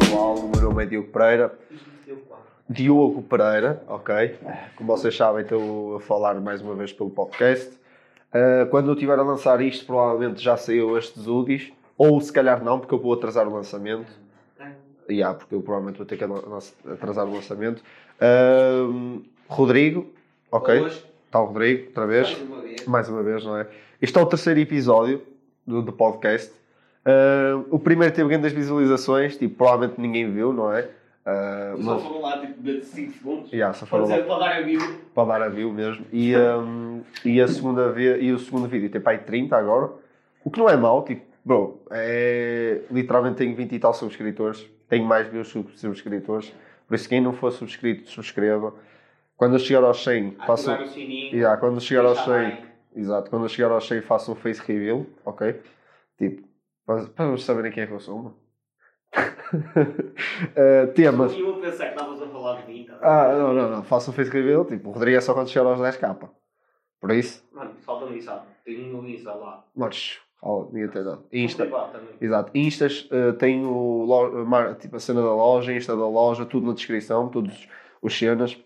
Pessoal, 0.00 0.34
o 0.36 0.50
meu 0.50 0.60
nome 0.62 0.84
é 0.84 0.86
Diogo 0.86 1.08
Pereira. 1.08 1.58
Diogo 2.68 3.22
Pereira, 3.22 3.82
ok. 3.88 4.38
Como 4.76 4.96
vocês 4.96 5.16
sabem, 5.16 5.42
estou 5.42 5.96
a 5.96 6.00
falar 6.00 6.40
mais 6.40 6.60
uma 6.60 6.74
vez 6.74 6.92
pelo 6.92 7.10
podcast. 7.10 7.78
Uh, 8.28 8.68
quando 8.70 8.88
eu 8.88 8.94
estiver 8.94 9.18
a 9.18 9.22
lançar 9.22 9.60
isto, 9.60 9.86
provavelmente 9.86 10.42
já 10.42 10.56
saiu 10.56 10.96
estes 10.98 11.26
UDIs, 11.26 11.72
ou 11.96 12.20
se 12.20 12.32
calhar 12.32 12.62
não, 12.62 12.78
porque 12.78 12.94
eu 12.94 12.98
vou 12.98 13.12
atrasar 13.14 13.48
o 13.48 13.54
lançamento. 13.54 14.12
Yeah, 15.10 15.36
porque 15.36 15.54
eu 15.54 15.62
provavelmente 15.62 15.96
vou 15.96 16.06
ter 16.06 16.18
que 16.18 16.24
atrasar 16.92 17.26
o 17.26 17.32
lançamento. 17.32 17.82
Uh, 18.20 19.22
Rodrigo, 19.48 20.12
ok. 20.52 20.86
Está 20.86 21.40
o 21.40 21.46
Rodrigo, 21.46 21.86
outra 21.86 22.06
vez. 22.06 22.28
Mais 22.28 22.40
uma 22.42 22.60
vez. 22.60 22.86
Mais 22.86 23.08
uma 23.08 23.22
vez, 23.22 23.44
não 23.44 23.56
é? 23.56 23.66
Este 24.00 24.18
é 24.18 24.22
o 24.22 24.26
terceiro 24.26 24.60
episódio 24.60 25.22
do, 25.68 25.82
do 25.82 25.92
podcast. 25.92 26.50
Uh, 27.06 27.64
o 27.70 27.78
primeiro 27.78 28.12
teve 28.14 28.28
grandes 28.28 28.52
visualizações, 28.52 29.36
tipo, 29.36 29.54
provavelmente 29.56 30.00
ninguém 30.00 30.30
viu, 30.30 30.52
não 30.52 30.72
é? 30.72 30.82
Uh, 31.24 31.82
Só 31.82 31.94
mas, 31.94 32.02
foram 32.02 32.20
lá 32.22 32.38
tipo 32.40 32.62
de 32.62 32.82
5 32.84 33.12
segundos. 33.12 33.52
yeah, 33.52 33.74
só 33.74 33.80
Para 33.80 33.90
foram 33.90 34.08
lá 34.08 34.14
dizer 34.16 34.26
para 34.26 34.38
dar 34.38 34.56
a 34.56 34.60
view. 34.62 34.80
para 35.14 35.28
dar 35.38 35.42
a 35.42 35.48
view 35.48 35.72
mesmo. 35.72 36.04
E, 36.12 36.34
um, 36.36 37.02
e, 37.24 37.40
a 37.40 37.46
segunda 37.48 37.92
vez, 37.92 38.22
e 38.22 38.32
o 38.32 38.38
segundo 38.38 38.66
vídeo 38.66 38.90
tem 38.90 39.00
para 39.00 39.12
aí 39.12 39.18
30 39.18 39.56
agora. 39.56 39.90
O 40.42 40.50
que 40.50 40.58
não 40.58 40.68
é 40.70 40.76
mau, 40.76 41.04
tipo, 41.04 41.22
bro, 41.44 41.82
é, 41.90 42.80
literalmente 42.90 43.36
tenho 43.36 43.54
20 43.54 43.74
e 43.74 43.78
tal 43.78 43.92
subscritores. 43.92 44.66
Tenho 44.88 45.04
mais 45.04 45.28
views 45.28 45.48
sub- 45.48 45.70
subscritores. 45.76 46.52
Por 46.86 46.94
isso, 46.94 47.06
quem 47.08 47.20
não 47.20 47.34
for 47.34 47.52
subscrito, 47.52 48.08
subscreva. 48.10 48.72
Quando 49.36 49.54
eu 49.54 49.58
chegar 49.58 49.84
aos 49.84 50.02
100, 50.02 50.36
façam. 50.46 50.74
Ativar 50.74 50.90
o 50.90 50.94
sininho. 50.94 51.36
Yeah, 51.36 51.56
quando 51.58 51.74
eu 51.74 51.80
chegar 51.80 52.06
aos 52.06 52.16
deixar 52.16 52.32
100, 52.40 52.42
like. 52.50 52.67
Exato, 53.00 53.30
quando 53.30 53.44
eu 53.44 53.48
chegar 53.48 53.70
aos 53.70 53.86
100, 53.86 54.02
façam 54.02 54.34
um 54.34 54.36
face 54.36 54.60
reveal, 54.60 55.06
ok? 55.24 55.60
Tipo, 56.18 56.46
para, 56.86 57.06
para 57.08 57.28
eles 57.28 57.44
saberem 57.44 57.70
quem 57.72 57.82
é 57.82 57.86
que 57.86 57.92
eu 57.92 58.00
sou. 58.00 58.18
mano. 58.18 58.36
Eh, 60.54 60.86
temas. 60.88 61.32
Eu 61.36 61.54
pensar 61.60 61.86
que 61.86 61.90
estavas 61.94 62.20
a 62.20 62.26
falar 62.28 62.60
de 62.62 62.72
mim. 62.72 62.84
tá? 62.84 62.98
Ah, 63.00 63.32
não, 63.34 63.54
não, 63.54 63.70
não. 63.70 63.82
Façam 63.84 64.12
face 64.12 64.30
reveal. 64.30 64.64
Tipo, 64.64 64.90
o 64.90 64.92
Rodrigo 64.92 65.16
é 65.16 65.20
só 65.20 65.32
quando 65.34 65.48
chegar 65.48 65.66
aos 65.66 65.80
10k. 65.80 66.28
Por 67.00 67.10
isso, 67.12 67.44
Mano, 67.52 67.74
falta-me 67.80 68.18
isso. 68.18 68.30
ah. 68.30 68.44
Tenho 68.64 68.98
um 68.98 69.06
Insta 69.08 69.32
lá. 69.32 69.64
mas, 69.74 70.18
oh, 70.42 70.64
ninguém 70.72 70.88
tem 70.90 71.04
nada. 71.04 71.22
Insta. 71.32 71.68
Exato. 72.20 72.50
Instas, 72.54 73.08
eh, 73.10 73.32
tem 73.32 73.64
o, 73.64 74.04
lo- 74.04 74.44
mar- 74.44 74.74
tipo, 74.76 74.96
a 74.96 75.00
cena 75.00 75.22
da 75.22 75.32
loja, 75.34 75.72
Insta 75.72 75.96
da 75.96 76.06
loja, 76.08 76.44
tudo 76.44 76.66
na 76.66 76.74
descrição, 76.74 77.28
todos 77.28 77.68
os 78.02 78.18
cenas. 78.18 78.58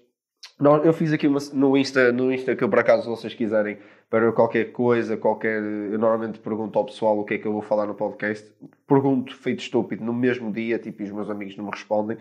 Eu 0.84 0.92
fiz 0.92 1.12
aqui 1.12 1.26
uma, 1.26 1.40
no, 1.52 1.76
Insta, 1.76 2.12
no 2.12 2.32
Insta 2.32 2.54
que 2.54 2.62
eu, 2.62 2.68
por 2.68 2.78
acaso, 2.78 3.08
vocês 3.08 3.34
quiserem, 3.34 3.78
para 4.08 4.30
qualquer 4.32 4.72
coisa, 4.72 5.16
qualquer. 5.16 5.60
Eu 5.60 5.98
normalmente 5.98 6.38
pergunto 6.38 6.78
ao 6.78 6.84
pessoal 6.84 7.18
o 7.18 7.24
que 7.24 7.34
é 7.34 7.38
que 7.38 7.46
eu 7.46 7.52
vou 7.52 7.62
falar 7.62 7.86
no 7.86 7.94
podcast. 7.94 8.48
Pergunto 8.86 9.34
feito 9.34 9.60
estúpido 9.60 10.04
no 10.04 10.12
mesmo 10.12 10.52
dia, 10.52 10.78
tipo, 10.78 11.02
e 11.02 11.06
os 11.06 11.10
meus 11.10 11.28
amigos 11.28 11.56
não 11.56 11.64
me 11.64 11.70
respondem. 11.70 12.16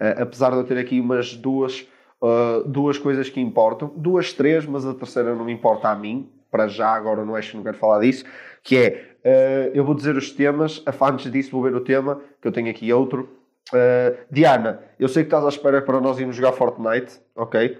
Eh, 0.00 0.16
apesar 0.18 0.50
de 0.50 0.56
eu 0.56 0.64
ter 0.64 0.78
aqui 0.78 1.00
umas 1.00 1.36
duas, 1.36 1.86
eh, 2.22 2.62
duas 2.66 2.98
coisas 2.98 3.28
que 3.28 3.40
importam, 3.40 3.92
duas, 3.96 4.32
três, 4.32 4.66
mas 4.66 4.84
a 4.84 4.94
terceira 4.94 5.34
não 5.34 5.44
me 5.44 5.52
importa 5.52 5.88
a 5.88 5.94
mim, 5.94 6.28
para 6.50 6.66
já, 6.66 6.88
agora 6.88 7.24
não 7.24 7.36
acho 7.36 7.50
que 7.50 7.56
não 7.56 7.64
quero 7.64 7.76
falar 7.76 8.00
disso, 8.00 8.24
que 8.62 8.76
é, 8.76 9.16
eh, 9.22 9.70
eu 9.74 9.84
vou 9.84 9.94
dizer 9.94 10.16
os 10.16 10.30
temas, 10.32 10.82
antes 11.00 11.30
disso 11.30 11.50
vou 11.52 11.62
ver 11.62 11.74
o 11.74 11.80
tema, 11.80 12.20
que 12.40 12.48
eu 12.48 12.52
tenho 12.52 12.70
aqui 12.70 12.92
outro. 12.92 13.28
Eh, 13.72 14.14
Diana, 14.30 14.80
eu 14.98 15.08
sei 15.08 15.22
que 15.22 15.28
estás 15.28 15.44
à 15.44 15.48
espera 15.48 15.80
para 15.82 16.00
nós 16.00 16.18
irmos 16.18 16.36
jogar 16.36 16.52
Fortnite, 16.52 17.20
ok? 17.34 17.78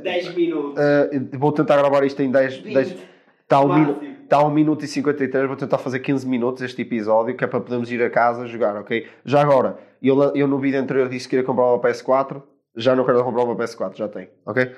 10 0.00 0.34
minutos. 0.34 0.80
eh, 0.80 1.10
vou 1.36 1.52
tentar 1.52 1.76
gravar 1.76 2.04
isto 2.04 2.20
em 2.22 2.30
10... 2.30 2.58
10 2.62 2.88
20. 2.92 3.12
Está 3.42 3.56
a 3.58 3.64
um, 3.64 3.68
minu- 3.74 3.92
está 4.22 4.36
a 4.38 4.46
um 4.46 4.50
minuto 4.50 4.82
e 4.82 4.88
53, 4.88 5.46
vou 5.46 5.56
tentar 5.56 5.76
fazer 5.76 5.98
15 5.98 6.26
minutos 6.26 6.62
este 6.62 6.80
episódio, 6.80 7.36
que 7.36 7.44
é 7.44 7.46
para 7.46 7.60
podermos 7.60 7.92
ir 7.92 8.02
a 8.02 8.08
casa 8.08 8.46
jogar, 8.46 8.74
ok? 8.76 9.06
Já 9.26 9.42
agora, 9.42 9.76
eu, 10.02 10.18
eu 10.34 10.48
no 10.48 10.58
vídeo 10.58 10.80
anterior 10.80 11.06
disse 11.10 11.26
que 11.26 11.30
queria 11.36 11.44
comprar 11.44 11.66
uma 11.66 11.78
PS4, 11.78 12.42
já 12.74 12.96
não 12.96 13.04
quero 13.04 13.22
comprar 13.22 13.44
uma 13.44 13.54
PS4, 13.54 13.94
já 13.94 14.08
tenho, 14.08 14.28
ok? 14.46 14.72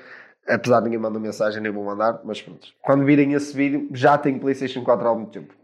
Apesar 0.48 0.78
de 0.80 0.84
ninguém 0.86 0.98
mandar 0.98 1.20
mensagem, 1.20 1.62
nem 1.62 1.70
vou 1.70 1.84
mandar, 1.84 2.20
mas 2.24 2.42
pronto. 2.42 2.66
Quando 2.82 3.04
virem 3.04 3.32
esse 3.34 3.56
vídeo, 3.56 3.88
já 3.92 4.18
tenho 4.18 4.40
PlayStation 4.40 4.82
4 4.82 5.06
há 5.06 5.08
algum 5.08 5.26
tempo. 5.26 5.54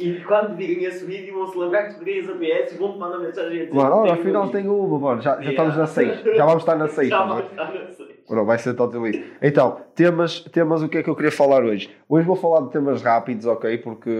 E 0.00 0.20
quando 0.24 0.54
virem 0.56 0.84
esse 0.84 1.04
vídeo 1.04 1.34
vão 1.34 1.46
se 1.48 1.58
lembrar 1.58 1.88
que 1.88 1.94
tu 1.94 2.04
querias 2.04 2.28
a 2.28 2.32
PS 2.34 2.72
e 2.72 2.78
vão-te 2.78 2.98
mandar 2.98 3.18
mensagem 3.18 3.62
a 3.62 3.64
dizer 3.64 3.74
Mano, 3.74 3.96
olha, 3.96 4.12
afinal 4.12 4.48
tenho 4.50 4.76
uma, 4.76 4.98
mano, 4.98 5.20
já, 5.20 5.32
já 5.32 5.50
Yeah. 5.50 5.50
estamos 5.50 5.76
na 5.76 5.86
6, 5.86 6.36
já 6.36 6.44
vamos 6.46 6.62
estar 6.62 6.76
na 6.76 6.86
6, 6.88 7.08
Já 7.08 7.24
vamos 7.24 7.44
estar 7.44 7.72
na 7.72 7.90
seis. 7.90 8.08
Bro, 8.28 8.44
vai 8.44 8.58
ser 8.58 8.74
tão 8.74 8.90
feliz. 8.90 9.24
Então, 9.42 9.80
temas, 9.94 10.40
temas, 10.40 10.82
o 10.82 10.88
que 10.88 10.98
é 10.98 11.02
que 11.02 11.08
eu 11.10 11.16
queria 11.16 11.32
falar 11.32 11.64
hoje? 11.64 11.90
Hoje 12.08 12.26
vou 12.26 12.36
falar 12.36 12.60
de 12.66 12.70
temas 12.70 13.02
rápidos, 13.02 13.46
ok? 13.46 13.78
Porque 13.78 14.10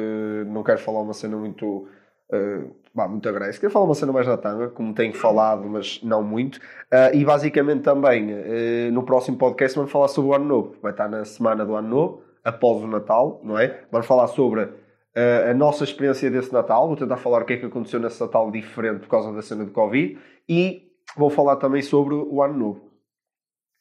não 0.47 0.63
quero 0.63 0.79
falar 0.79 1.01
uma 1.03 1.13
cena 1.13 1.37
muito. 1.37 1.87
Uh, 2.33 2.75
bah, 2.95 3.07
muito 3.09 3.27
agressiva. 3.29 3.61
Quero 3.61 3.73
falar 3.73 3.85
uma 3.85 3.95
cena 3.95 4.13
mais 4.13 4.27
na 4.27 4.37
tanga, 4.37 4.69
como 4.69 4.93
tenho 4.95 5.13
falado, 5.15 5.69
mas 5.69 6.01
não 6.03 6.23
muito. 6.23 6.59
Ah, 6.91 7.11
e 7.13 7.25
basicamente 7.25 7.83
também, 7.83 8.31
eh, 8.31 8.91
no 8.91 9.03
próximo 9.03 9.37
podcast, 9.39 9.77
vamos 9.77 9.93
falar 9.93 10.09
sobre 10.09 10.31
o 10.31 10.35
Ano 10.35 10.45
Novo. 10.47 10.75
Vai 10.83 10.91
estar 10.93 11.09
na 11.09 11.25
semana 11.25 11.65
do 11.65 11.75
Ano 11.75 11.89
Novo, 11.89 12.23
após 12.45 12.83
o 12.83 12.87
Natal, 12.87 13.41
não 13.45 13.59
é? 13.59 13.81
Vamos 13.93 14.07
falar 14.07 14.27
sobre 14.27 14.69
a 15.15 15.55
nossa 15.55 15.85
experiência 15.85 16.31
desse 16.31 16.53
Natal. 16.53 16.87
Vou 16.87 16.97
tentar 16.97 17.17
falar 17.17 17.43
o 17.43 17.45
que 17.45 17.55
é 17.55 17.57
que 17.57 17.67
aconteceu 17.67 17.99
nesse 17.99 18.21
Natal 18.21 18.51
diferente 18.51 19.01
por 19.01 19.09
causa 19.09 19.33
da 19.33 19.43
cena 19.43 19.65
de 19.65 19.71
Covid. 19.71 20.19
E 20.49 20.93
vou 21.17 21.31
falar 21.31 21.57
também 21.57 21.83
sobre 21.83 22.15
o 22.15 22.43
Ano 22.43 22.59
Novo. 22.59 22.91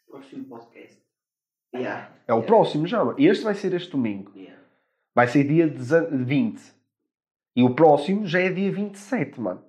Próximo 0.10 0.46
podcast. 0.46 1.02
Yeah. 1.76 2.12
É 2.28 2.34
o 2.34 2.44
próximo 2.44 2.88
já, 2.88 3.04
mano. 3.04 3.20
E 3.20 3.28
este 3.28 3.44
vai 3.44 3.54
ser 3.54 3.74
este 3.74 3.92
domingo. 3.92 4.32
Yeah. 4.36 4.62
Vai 5.14 5.28
ser 5.28 5.44
dia 5.44 5.68
20. 5.68 6.62
E 7.56 7.64
o 7.64 7.74
próximo 7.74 8.26
já 8.26 8.40
é 8.40 8.50
dia 8.50 8.72
27, 8.72 9.40
mano. 9.42 9.64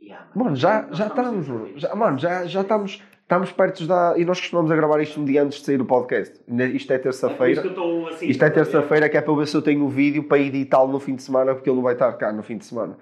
Yeah, 0.00 0.30
Mano, 0.34 0.54
já, 0.54 0.82
Nós 0.82 0.98
já 0.98 1.06
estamos, 1.08 1.48
mano. 1.48 1.78
Já, 1.78 1.94
mano, 1.94 2.18
já, 2.18 2.46
já 2.46 2.60
estamos, 2.60 3.02
estamos 3.26 3.50
perto 3.50 3.84
da. 3.86 4.14
E 4.16 4.24
nós 4.24 4.38
costumamos 4.40 4.70
a 4.70 4.76
gravar 4.76 5.00
isto 5.02 5.20
um 5.20 5.24
dia 5.24 5.42
antes 5.42 5.58
de 5.58 5.64
sair 5.66 5.80
o 5.80 5.84
podcast. 5.84 6.40
Isto 6.72 6.92
é 6.92 6.96
É 6.96 6.98
terça-feira. 6.98 7.66
estou 7.66 8.08
assim. 8.08 8.26
Isto 8.28 8.44
é 8.44 8.50
terça-feira 8.50 9.08
que 9.08 9.16
é 9.16 9.20
para 9.20 9.32
eu 9.32 9.36
ver 9.36 9.46
se 9.48 9.56
eu 9.56 9.62
tenho 9.62 9.84
o 9.84 9.88
vídeo 9.88 10.22
para 10.24 10.38
editá-lo 10.38 10.90
no 10.92 11.00
fim 11.00 11.16
de 11.16 11.22
semana, 11.22 11.54
porque 11.54 11.68
ele 11.68 11.76
não 11.76 11.82
vai 11.82 11.94
estar 11.94 12.12
cá 12.14 12.32
no 12.32 12.42
fim 12.42 12.56
de 12.56 12.64
semana. 12.64 12.96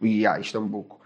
E 0.00 0.26
ah, 0.26 0.38
isto 0.40 0.56
é 0.56 0.60
um 0.60 0.68
pouco. 0.68 0.98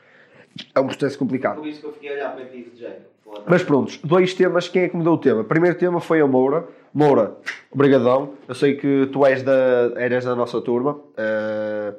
É 0.75 0.81
um 0.81 0.87
processo 0.87 1.19
complicado. 1.19 1.57
Por 1.57 1.67
isso 1.67 1.81
que 1.81 1.87
eu 1.87 1.93
fiquei 1.93 2.11
a 2.11 2.13
olhar 2.15 2.35
para 2.35 2.45
ti 2.47 2.69
de 2.73 2.79
jeito. 2.81 3.11
Mas 3.47 3.63
prontos, 3.63 3.99
dois 4.03 4.35
temas. 4.35 4.69
Quem 4.69 4.83
é 4.83 4.89
que 4.89 4.97
me 4.97 5.05
deu 5.05 5.13
o 5.13 5.19
tema? 5.19 5.45
Primeiro 5.45 5.77
tema 5.79 6.01
foi 6.01 6.21
a 6.21 6.27
Moura. 6.27 6.67
Moura, 6.93 7.37
obrigadão. 7.71 8.35
Eu 8.49 8.55
sei 8.57 8.75
que 8.75 9.09
tu 9.13 9.25
és 9.25 9.43
da, 9.45 9.93
eras 9.97 10.25
da 10.25 10.35
nossa 10.35 10.61
turma. 10.61 10.99
Eh, 11.17 11.95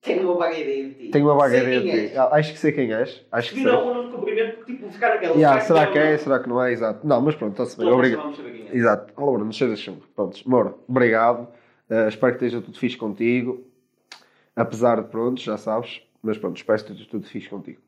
Tenho 0.00 0.22
uma 0.30 0.36
vaga 0.38 0.58
ideia 0.58 0.84
de 0.88 0.94
ti. 0.94 1.08
tenho 1.10 1.26
uma 1.26 1.34
vaga 1.34 1.56
ideia 1.58 1.80
de 1.80 2.08
ti. 2.10 2.16
Ah, 2.16 2.30
Acho 2.32 2.52
que 2.54 2.58
sei 2.58 2.72
quem 2.72 2.92
és. 2.94 3.22
Acho 3.30 3.52
que 3.54 3.62
sei. 3.62 3.70
ao 3.70 3.84
mundo 4.14 4.26
de 4.26 4.32
cumprimento, 4.32 4.64
tipo, 4.64 4.90
ficar 4.90 5.08
naquela. 5.10 5.34
Yeah, 5.34 5.60
será 5.60 5.86
que 5.86 5.98
é? 5.98 6.16
Será 6.18 6.38
que 6.38 6.48
não 6.48 6.62
é? 6.62 6.72
Exato. 6.72 7.06
Não, 7.06 7.20
mas 7.20 7.34
pronto, 7.34 7.52
está-se 7.52 7.76
bem. 7.76 7.88
Obrigado. 7.92 8.34
Exato. 8.72 9.12
Olá, 9.16 9.32
Bruno, 9.32 9.44
não 9.46 9.52
sejas 9.52 9.78
chungo. 9.80 10.02
Prontos, 10.14 10.42
Moura, 10.44 10.74
obrigado. 10.88 11.48
Eh, 11.90 12.08
espero 12.08 12.36
que 12.36 12.44
esteja 12.44 12.62
tudo 12.62 12.78
fixe 12.78 12.96
contigo. 12.96 13.64
Apesar 14.56 15.02
de, 15.02 15.08
pronto, 15.08 15.40
já 15.40 15.56
sabes. 15.56 16.02
Mas 16.22 16.38
pronto, 16.38 16.56
espero 16.56 16.78
que 16.82 16.92
esteja 16.92 17.10
tudo 17.10 17.26
fixe 17.26 17.48
contigo. 17.48 17.80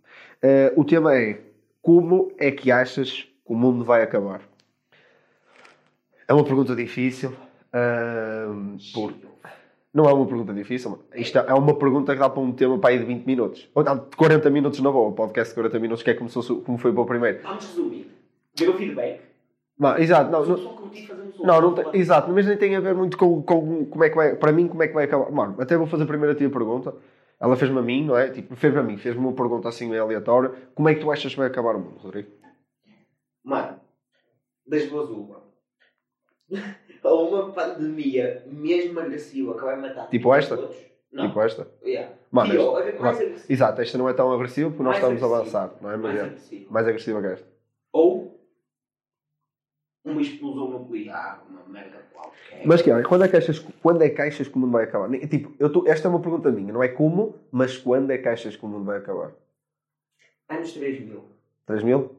Eh, 0.42 0.72
o 0.76 0.84
tema 0.84 1.14
é: 1.14 1.40
Como 1.80 2.32
é 2.38 2.50
que 2.50 2.70
achas 2.70 3.22
que 3.22 3.52
o 3.52 3.54
mundo 3.54 3.84
vai 3.84 4.02
acabar? 4.02 4.40
É 6.28 6.34
uma 6.34 6.44
pergunta 6.44 6.74
difícil. 6.74 7.32
ahm, 7.72 8.76
por... 8.92 9.14
Não 9.96 10.06
é 10.06 10.12
uma 10.12 10.26
pergunta 10.26 10.52
difícil, 10.52 10.90
mano. 10.90 11.02
Isto 11.14 11.38
é 11.38 11.54
uma 11.54 11.74
pergunta 11.74 12.12
que 12.12 12.18
dá 12.20 12.28
para 12.28 12.42
um 12.42 12.52
tema 12.52 12.78
para 12.78 12.90
aí 12.90 12.98
de 12.98 13.06
20 13.06 13.24
minutos. 13.24 13.66
Ou 13.74 13.82
não, 13.82 13.96
de 13.96 14.14
40 14.14 14.50
minutos 14.50 14.78
na 14.80 14.90
boa. 14.92 15.10
Podcast 15.12 15.52
de 15.52 15.54
40 15.54 15.78
minutos, 15.78 16.02
que 16.02 16.10
é 16.10 16.14
como, 16.14 16.28
fosse- 16.28 16.54
como 16.60 16.76
foi 16.76 16.92
para 16.92 17.00
o 17.00 17.06
primeiro. 17.06 17.40
Vamos 17.42 17.64
resumir. 17.66 18.10
O 18.60 18.72
feedback. 18.74 19.22
Não, 19.78 19.96
exato, 19.96 20.30
não, 20.30 20.44
não, 20.44 20.56
não, 21.44 21.60
não 21.62 21.74
tem- 21.74 21.98
exato, 22.00 22.30
mas 22.30 22.46
nem 22.46 22.58
tem 22.58 22.76
a 22.76 22.80
ver 22.80 22.94
muito 22.94 23.16
com, 23.16 23.42
com 23.42 23.86
como 23.86 24.04
é 24.04 24.10
que 24.10 24.16
vai, 24.16 24.34
para 24.36 24.52
mim, 24.52 24.68
como 24.68 24.82
é 24.82 24.88
que 24.88 24.92
vai 24.94 25.04
acabar. 25.06 25.30
Mano, 25.30 25.54
até 25.60 25.78
vou 25.78 25.86
fazer 25.86 26.04
primeiro 26.04 26.32
a 26.32 26.36
ti 26.36 26.44
a 26.44 26.50
pergunta. 26.50 26.94
Ela 27.40 27.56
fez-me 27.56 27.78
a 27.78 27.82
mim, 27.82 28.04
não 28.04 28.18
é? 28.18 28.28
Tipo, 28.28 28.54
fez-me 28.54 28.80
a 28.80 28.82
mim, 28.82 28.98
fez-me 28.98 29.20
uma 29.20 29.32
pergunta 29.32 29.66
assim 29.68 29.88
meio 29.88 30.02
aleatória. 30.02 30.52
Como 30.74 30.88
é 30.90 30.94
que 30.94 31.00
tu 31.00 31.10
achas 31.10 31.32
que 31.32 31.38
vai 31.38 31.48
acabar 31.48 31.74
o 31.74 31.80
mundo, 31.80 31.98
Rodrigo? 32.00 32.28
Mano, 33.44 33.78
das 34.66 34.86
duas 34.90 35.08
uma. 35.08 35.42
Ou 37.02 37.28
uma 37.28 37.52
pandemia 37.52 38.42
mesmo 38.46 38.98
agressiva 39.00 39.54
que 39.56 39.64
vai 39.64 39.76
matar 39.76 40.08
Tipo 40.08 40.34
esta? 40.34 40.56
todos. 40.56 40.76
Não. 41.12 41.28
Tipo 41.28 41.40
esta? 41.40 41.68
Yeah. 41.84 42.12
Mano, 42.30 42.50
Pior, 42.50 42.80
esta- 42.86 43.00
mais 43.00 43.16
mano, 43.16 43.26
agressiva. 43.28 43.52
exato, 43.52 43.80
esta 43.80 43.98
não 43.98 44.08
é 44.08 44.12
tão 44.12 44.32
agressiva 44.32 44.70
porque 44.70 44.82
nós 44.82 45.00
Mais 45.00 45.04
estamos 45.14 45.22
a 45.22 45.36
agressiva. 45.36 45.58
avançar, 45.62 45.82
não 45.82 45.90
é? 45.90 45.96
Mas 45.96 46.02
Mais 46.02 46.16
é 46.16 46.22
agressiva. 46.26 46.72
mais 46.72 46.86
agressiva 46.88 47.20
que 47.22 47.26
esta. 47.28 47.46
Ou 47.92 48.40
uma 50.04 50.20
explosão 50.20 50.70
nuclear, 50.70 51.42
uma 51.48 51.64
merda 51.68 51.98
qualquer. 52.12 52.66
Mas 52.66 52.82
que 52.82 52.90
é, 52.90 53.02
quando 53.02 53.24
é 53.24 53.28
que 53.28 53.36
achas, 53.36 53.58
quando 53.82 54.02
é 54.02 54.10
que 54.10 54.20
achas 54.22 54.48
que 54.48 54.56
o 54.56 54.58
mundo 54.58 54.72
vai 54.72 54.84
acabar? 54.84 55.08
Nem- 55.08 55.26
Tipo, 55.26 55.52
eu 55.58 55.70
tô, 55.72 55.86
esta 55.86 56.06
é 56.06 56.10
uma 56.10 56.20
pergunta 56.20 56.50
minha, 56.50 56.72
não 56.72 56.82
é 56.82 56.88
como, 56.88 57.36
mas 57.50 57.76
quando 57.78 58.10
é 58.10 58.18
que 58.18 58.28
achas 58.28 58.56
que 58.56 58.64
o 58.64 58.68
mundo 58.68 58.84
vai 58.84 58.98
acabar? 58.98 59.32
Anos 60.48 60.72
3000. 60.72 61.24
3 61.66 61.82
mil? 61.82 62.14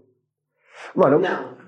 Mano, 0.95 1.15
eu- 1.17 1.19
Não. 1.19 1.66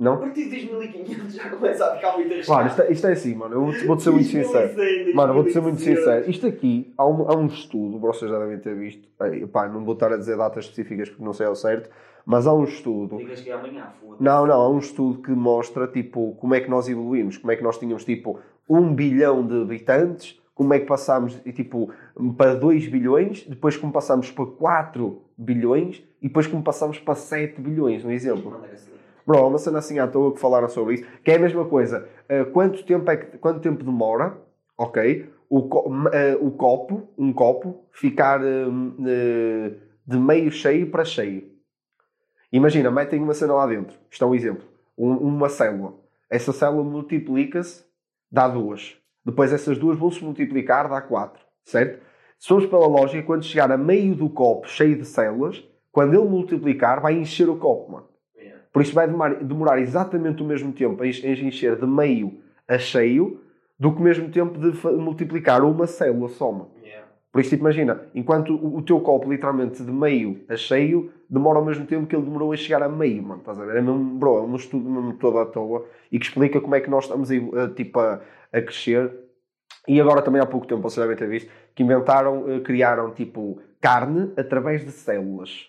A 0.00 0.04
Não? 0.04 0.16
partir 0.18 0.44
de 0.44 0.50
2500 0.50 1.34
já 1.34 1.50
começa 1.50 1.84
a 1.84 1.96
ficar 1.96 2.12
muito 2.16 2.32
arriscado. 2.32 2.46
Claro, 2.46 2.68
isto, 2.68 2.82
é- 2.82 2.92
isto 2.92 3.06
é 3.08 3.12
assim, 3.12 3.34
mano. 3.34 3.54
Eu 3.56 3.60
vou- 3.64 3.86
vou-te 3.86 4.02
ser 4.04 4.10
muito 4.12 4.28
sincero. 4.28 4.74
2100, 4.76 5.14
Mano, 5.14 5.34
vou-te 5.34 5.52
ser 5.52 5.60
muito 5.60 5.74
2200. 5.74 6.04
sincero. 6.04 6.30
Isto 6.30 6.46
aqui, 6.46 6.94
há 6.96 7.04
um, 7.04 7.28
há 7.28 7.36
um 7.36 7.46
estudo, 7.46 7.98
vocês 7.98 8.30
já 8.30 8.38
devem 8.38 8.58
ter 8.60 8.76
visto. 8.76 9.08
Ei, 9.22 9.44
pá, 9.48 9.68
não 9.68 9.84
vou 9.84 9.94
estar 9.94 10.12
a 10.12 10.16
dizer 10.16 10.36
datas 10.36 10.66
específicas 10.66 11.08
porque 11.08 11.24
não 11.24 11.32
sei 11.32 11.46
ao 11.46 11.56
certo, 11.56 11.90
mas 12.24 12.46
há 12.46 12.54
um 12.54 12.62
estudo. 12.62 13.16
Digas 13.16 13.40
que 13.40 13.50
é 13.50 13.54
amanhã, 13.54 13.88
foda-se. 14.00 14.22
Não, 14.22 14.46
não, 14.46 14.60
há 14.60 14.68
um 14.70 14.78
estudo 14.78 15.20
que 15.20 15.32
mostra, 15.32 15.88
tipo, 15.88 16.36
como 16.40 16.54
é 16.54 16.60
que 16.60 16.70
nós 16.70 16.88
evoluímos. 16.88 17.36
Como 17.36 17.50
é 17.50 17.56
que 17.56 17.64
nós 17.64 17.76
tínhamos, 17.76 18.04
tipo, 18.04 18.38
um 18.68 18.94
bilhão 18.94 19.44
de 19.44 19.62
habitantes, 19.62 20.40
como 20.54 20.74
é 20.74 20.78
que 20.78 20.86
passámos, 20.86 21.34
tipo, 21.56 21.90
para 22.36 22.54
2 22.54 22.86
bilhões, 22.86 23.44
depois 23.48 23.76
como 23.76 23.92
passámos 23.92 24.30
para 24.30 24.46
4 24.46 25.22
bilhões, 25.36 26.04
e 26.22 26.28
depois 26.28 26.46
como 26.46 26.62
passámos 26.62 27.00
para 27.00 27.16
7 27.16 27.60
bilhões, 27.60 28.04
um 28.04 28.12
exemplo. 28.12 28.52
Manda 28.52 28.66
assim. 28.72 28.92
Bro, 29.28 29.40
há 29.40 29.46
uma 29.46 29.58
cena 29.58 29.78
assim 29.80 29.98
à 29.98 30.08
toa 30.08 30.32
que 30.32 30.40
falaram 30.40 30.70
sobre 30.70 30.94
isso, 30.94 31.04
que 31.22 31.30
é 31.30 31.36
a 31.36 31.38
mesma 31.38 31.66
coisa. 31.66 32.08
Uh, 32.30 32.50
quanto, 32.50 32.82
tempo 32.82 33.10
é 33.10 33.16
que, 33.18 33.36
quanto 33.36 33.60
tempo 33.60 33.84
demora, 33.84 34.38
ok, 34.74 35.28
o, 35.50 35.68
co- 35.68 35.86
uh, 35.90 36.46
o 36.46 36.50
copo, 36.52 37.06
um 37.18 37.30
copo, 37.30 37.84
ficar 37.92 38.40
uh, 38.40 39.76
de 40.06 40.18
meio 40.18 40.50
cheio 40.50 40.90
para 40.90 41.04
cheio? 41.04 41.46
Imagina, 42.50 42.90
metem 42.90 43.22
uma 43.22 43.34
cena 43.34 43.52
lá 43.52 43.66
dentro. 43.66 43.94
Isto 44.10 44.24
é 44.24 44.26
um 44.26 44.34
exemplo. 44.34 44.64
Um- 44.96 45.18
uma 45.18 45.50
célula. 45.50 45.92
Essa 46.30 46.50
célula 46.50 46.82
multiplica-se, 46.82 47.84
dá 48.32 48.48
duas. 48.48 48.96
Depois 49.22 49.52
essas 49.52 49.76
duas 49.76 49.98
vão 49.98 50.10
se 50.10 50.24
multiplicar, 50.24 50.88
dá 50.88 51.02
quatro. 51.02 51.44
Certo? 51.66 52.02
Se 52.38 52.48
formos 52.48 52.64
pela 52.64 52.86
lógica, 52.86 53.22
quando 53.26 53.44
chegar 53.44 53.70
a 53.70 53.76
meio 53.76 54.14
do 54.14 54.30
copo 54.30 54.66
cheio 54.66 54.96
de 54.96 55.04
células, 55.04 55.62
quando 55.92 56.14
ele 56.14 56.26
multiplicar, 56.26 57.02
vai 57.02 57.12
encher 57.12 57.50
o 57.50 57.58
copo, 57.58 57.92
mano. 57.92 58.08
Por 58.78 58.82
isso 58.82 58.94
vai 58.94 59.08
demorar, 59.08 59.34
demorar 59.42 59.80
exatamente 59.80 60.40
o 60.40 60.46
mesmo 60.46 60.72
tempo 60.72 61.02
a 61.02 61.06
enche- 61.08 61.26
a 61.26 61.32
encher 61.32 61.74
de 61.74 61.84
meio 61.84 62.38
a 62.68 62.78
cheio 62.78 63.40
do 63.76 63.92
que 63.92 63.98
o 63.98 64.04
mesmo 64.04 64.28
tempo 64.28 64.56
de 64.56 64.86
multiplicar 64.96 65.64
uma 65.64 65.84
célula 65.84 66.28
só. 66.28 66.52
mano. 66.52 66.70
Yeah. 66.80 67.04
Por 67.32 67.40
isso, 67.40 67.56
imagina, 67.56 68.02
enquanto 68.14 68.54
o, 68.54 68.80
teu 68.80 69.00
copo 69.00 69.28
literalmente 69.28 69.82
de 69.82 69.90
meio 69.90 70.44
a 70.48 70.54
cheio 70.54 71.10
demora 71.28 71.58
ao 71.58 71.64
mesmo 71.64 71.86
tempo 71.86 72.06
que 72.06 72.14
ele 72.14 72.22
demorou 72.22 72.52
a 72.52 72.56
chegar 72.56 72.80
a 72.84 72.88
meio, 72.88 73.20
mano. 73.20 73.40
Estás 73.40 73.58
a 73.58 73.64
ver? 73.64 73.78
É 73.78 73.80
mesmo, 73.80 74.16
bro, 74.16 74.38
é 74.38 74.42
um 74.42 74.54
estudo 74.54 74.88
mesmo 74.88 75.14
todo 75.14 75.38
à 75.40 75.46
toa 75.46 75.84
e 76.12 76.18
que 76.20 76.26
explica 76.26 76.60
como 76.60 76.76
é 76.76 76.80
que 76.80 76.88
nós 76.88 77.02
estamos 77.04 77.30
tipo, 77.74 77.98
a, 77.98 78.20
a 78.52 78.62
crescer. 78.62 79.12
E 79.88 80.00
agora 80.00 80.22
também 80.22 80.40
há 80.40 80.46
pouco 80.46 80.68
tempo, 80.68 80.82
vocês 80.82 81.04
devem 81.04 81.16
ter 81.16 81.28
visto, 81.28 81.50
que 81.74 81.82
inventaram, 81.82 82.48
eh, 82.48 82.60
criaram 82.60 83.10
tipo 83.10 83.60
carne 83.80 84.32
através 84.36 84.84
de 84.84 84.92
células. 84.92 85.68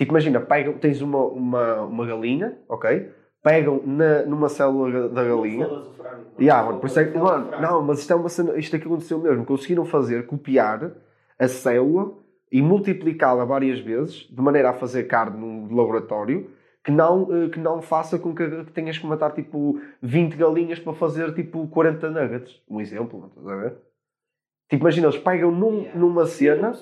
Tipo, 0.00 0.12
imagina, 0.12 0.40
pegam, 0.40 0.78
tens 0.78 1.02
uma, 1.02 1.26
uma, 1.26 1.82
uma 1.82 2.06
galinha, 2.06 2.56
ok? 2.66 3.10
Pegam 3.42 3.82
na, 3.84 4.22
numa 4.22 4.48
célula 4.48 5.10
da 5.10 5.22
galinha. 5.22 5.66
Frango, 5.66 5.92
mano. 5.98 6.26
Yeah, 6.40 6.66
mano, 6.66 6.80
por 6.80 6.86
isso 6.86 7.00
é 7.00 7.04
que, 7.04 7.18
mano, 7.18 7.50
não, 7.60 7.82
mas 7.82 7.98
isto 7.98 8.10
é 8.10 8.16
uma 8.16 8.30
cena, 8.30 8.58
isto 8.58 8.74
aqui 8.74 8.86
aconteceu 8.86 9.18
mesmo. 9.18 9.44
Conseguiram 9.44 9.84
fazer, 9.84 10.24
copiar 10.24 10.92
a 11.38 11.48
célula 11.48 12.14
e 12.50 12.62
multiplicá-la 12.62 13.44
várias 13.44 13.78
vezes, 13.80 14.26
de 14.30 14.40
maneira 14.40 14.70
a 14.70 14.72
fazer 14.72 15.02
carne 15.02 15.38
num 15.38 15.76
laboratório, 15.76 16.48
que 16.82 16.90
não, 16.90 17.28
eh, 17.30 17.50
que 17.50 17.60
não 17.60 17.82
faça 17.82 18.18
com 18.18 18.34
que, 18.34 18.64
tenhas 18.72 18.96
que 18.96 19.06
matar 19.06 19.32
tipo 19.32 19.78
20 20.00 20.34
galinhas 20.34 20.78
para 20.78 20.94
fazer 20.94 21.34
tipo 21.34 21.68
40 21.68 22.08
nuggets. 22.08 22.58
Um 22.66 22.80
exemplo, 22.80 23.26
estás 23.26 23.46
a 23.46 23.54
ver? 23.54 23.76
Tipo, 24.70 24.84
imagina, 24.84 25.08
eles 25.08 25.18
pegam 25.18 25.50
num- 25.50 25.80
Yeah. 25.80 25.98
numa 26.00 26.26
cena, 26.26 26.72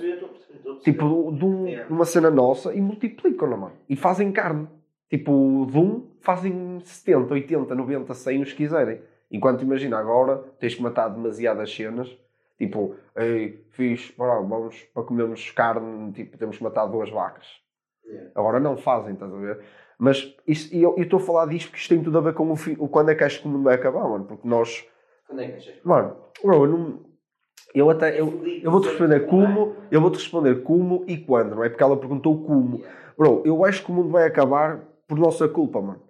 tipo, 0.85 1.33
de 1.33 1.45
um- 1.45 1.67
Yeah. 1.67 1.89
numa 1.89 2.05
cena 2.05 2.31
nossa 2.31 2.75
e 2.75 2.81
multiplicam-na, 2.81 3.57
mano. 3.57 3.75
E 3.89 3.97
fazem 3.97 4.31
carne. 4.31 4.69
Tipo, 5.09 5.67
de 5.71 5.79
um 5.79 6.07
fazem 6.21 6.81
70, 6.85 7.33
80, 7.33 7.75
90, 7.75 8.13
100 8.13 8.43
os 8.43 8.53
quiserem. 8.53 9.01
Enquanto 9.31 9.63
imagina 9.63 9.99
agora, 9.99 10.37
tens 10.61 10.75
que 10.75 10.83
matar 10.83 11.09
demasiadas 11.09 11.75
cenas. 11.75 12.15
Tipo, 12.59 12.95
ei, 13.17 13.65
fiz, 13.71 14.13
bora, 14.19 14.41
vamos 14.43 14.83
para 14.93 15.03
comermos 15.05 15.51
carne, 15.53 16.13
tipo, 16.13 16.37
temos 16.37 16.59
que 16.59 16.63
matar 16.65 16.87
duas 16.87 17.09
vacas. 17.09 17.47
Yeah. 18.05 18.31
Agora 18.35 18.61
não 18.61 18.77
fazem, 18.77 19.15
estás 19.15 19.33
a 19.33 19.37
ver? 19.39 19.61
Mas 19.99 20.35
isso, 20.47 20.75
e 20.75 20.83
eu 20.83 20.95
estou 20.99 21.19
a 21.19 21.23
falar 21.23 21.47
disto 21.47 21.69
porque 21.69 21.81
isto 21.81 21.89
tem 21.95 22.03
tudo 22.03 22.19
a 22.19 22.21
ver 22.21 22.35
com 22.35 22.45
o, 22.53 22.55
o 22.79 22.89
quando 22.89 23.11
é 23.11 23.15
que 23.15 23.25
achas 23.25 23.41
que 23.41 23.49
o 23.49 23.51
mundo 23.51 23.65
vai 23.65 23.75
acabar, 23.77 24.07
mano. 24.09 24.25
Porque 24.27 24.47
nós, 24.47 24.87
Quando 25.27 25.41
é 25.41 25.47
que 25.47 25.53
achas? 25.57 25.75
mano, 25.85 26.17
bro, 26.45 26.65
eu 26.65 26.67
não. 26.67 27.08
Eu 27.75 27.91
até. 27.91 28.21
Eu, 28.21 28.43
eu 28.63 28.71
vou-te 28.71 28.89
sempre 28.89 29.07
responder 29.07 29.27
como, 29.27 29.77
eu 29.91 30.01
vou-te 30.01 30.17
responder 30.17 30.63
como 30.63 31.05
e 31.07 31.17
quando, 31.19 31.57
não 31.57 31.65
é? 31.65 31.69
Porque 31.69 31.83
ela 31.83 31.97
perguntou 31.97 32.43
como. 32.45 32.83
Bro, 33.17 33.43
eu 33.45 33.65
acho 33.65 33.85
que 33.85 33.91
o 33.91 33.95
mundo 33.95 34.11
vai 34.11 34.27
acabar 34.27 34.81
por 35.07 35.19
nossa 35.19 35.49
culpa, 35.49 35.81
mano. 35.81 36.03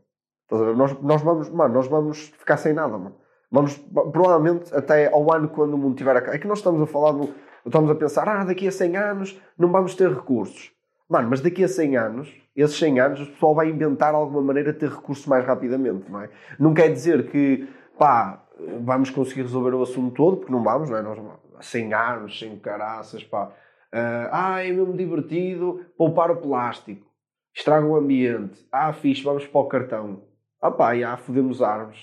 Nós, 0.51 1.01
nós 1.03 1.23
vamos, 1.23 1.51
mano, 1.51 1.75
nós 1.75 1.89
vamos 1.89 2.33
ficar 2.39 2.57
sem 2.57 2.73
nada, 2.73 2.97
mano. 2.97 3.15
Vamos, 3.51 3.77
provavelmente, 4.13 4.75
até 4.75 5.13
ao 5.13 5.33
ano 5.33 5.49
quando 5.49 5.75
o 5.75 5.79
mundo 5.79 5.97
tiver 5.97 6.17
a... 6.17 6.35
É 6.35 6.39
que 6.39 6.47
nós 6.47 6.59
estamos 6.59 6.81
a 6.83 6.87
falar, 6.87 7.13
do, 7.13 7.31
estamos 7.65 7.91
a 7.91 7.95
pensar, 7.95 8.29
ah, 8.29 8.45
daqui 8.45 8.69
a 8.69 8.73
100 8.73 8.97
anos 8.97 9.41
não 9.59 9.71
vamos 9.71 9.95
ter 9.95 10.11
recursos. 10.11 10.71
Mano, 11.09 11.31
mas 11.31 11.41
daqui 11.41 11.65
a 11.65 11.69
100 11.69 11.97
anos, 11.97 12.35
esses 12.55 12.79
100 12.79 13.01
anos, 13.01 13.21
o 13.23 13.27
pessoal 13.27 13.55
vai 13.55 13.71
inventar 13.71 14.15
alguma 14.15 14.43
maneira 14.43 14.73
de 14.73 14.79
ter 14.79 14.91
recursos 14.91 15.27
mais 15.27 15.45
rapidamente, 15.47 16.11
não 16.11 16.21
é? 16.21 16.29
Não 16.59 16.75
quer 16.75 16.93
dizer 16.93 17.31
que, 17.31 17.67
pá, 17.99 18.45
vamos 18.81 19.11
conseguir 19.11 19.43
resolver 19.43 19.75
o 19.75 19.83
assunto 19.83 20.15
todo, 20.15 20.37
porque 20.39 20.53
não 20.53 20.63
vamos, 20.63 20.91
não 20.91 20.97
é? 20.99 21.03
Nós, 21.03 21.19
100 21.61 21.93
anos, 21.95 22.39
100 22.39 22.59
caraças, 22.59 23.25
pá. 23.25 23.53
Ah, 23.93 24.29
ah, 24.55 24.65
é 24.65 24.71
mesmo 24.71 24.93
divertido 24.97 25.81
poupar 25.97 26.31
o 26.31 26.37
plástico. 26.37 27.07
Estraga 27.55 27.87
o 27.87 27.97
ambiente. 27.97 28.65
Ah, 28.71 28.93
fixe, 28.93 29.23
vamos 29.25 29.47
para 29.47 29.61
o 29.61 29.67
cartão. 29.67 30.23
Ah 30.61 30.71
pá, 30.71 30.97
já, 30.97 31.17
fodemos 31.17 31.63
árvores. 31.63 31.99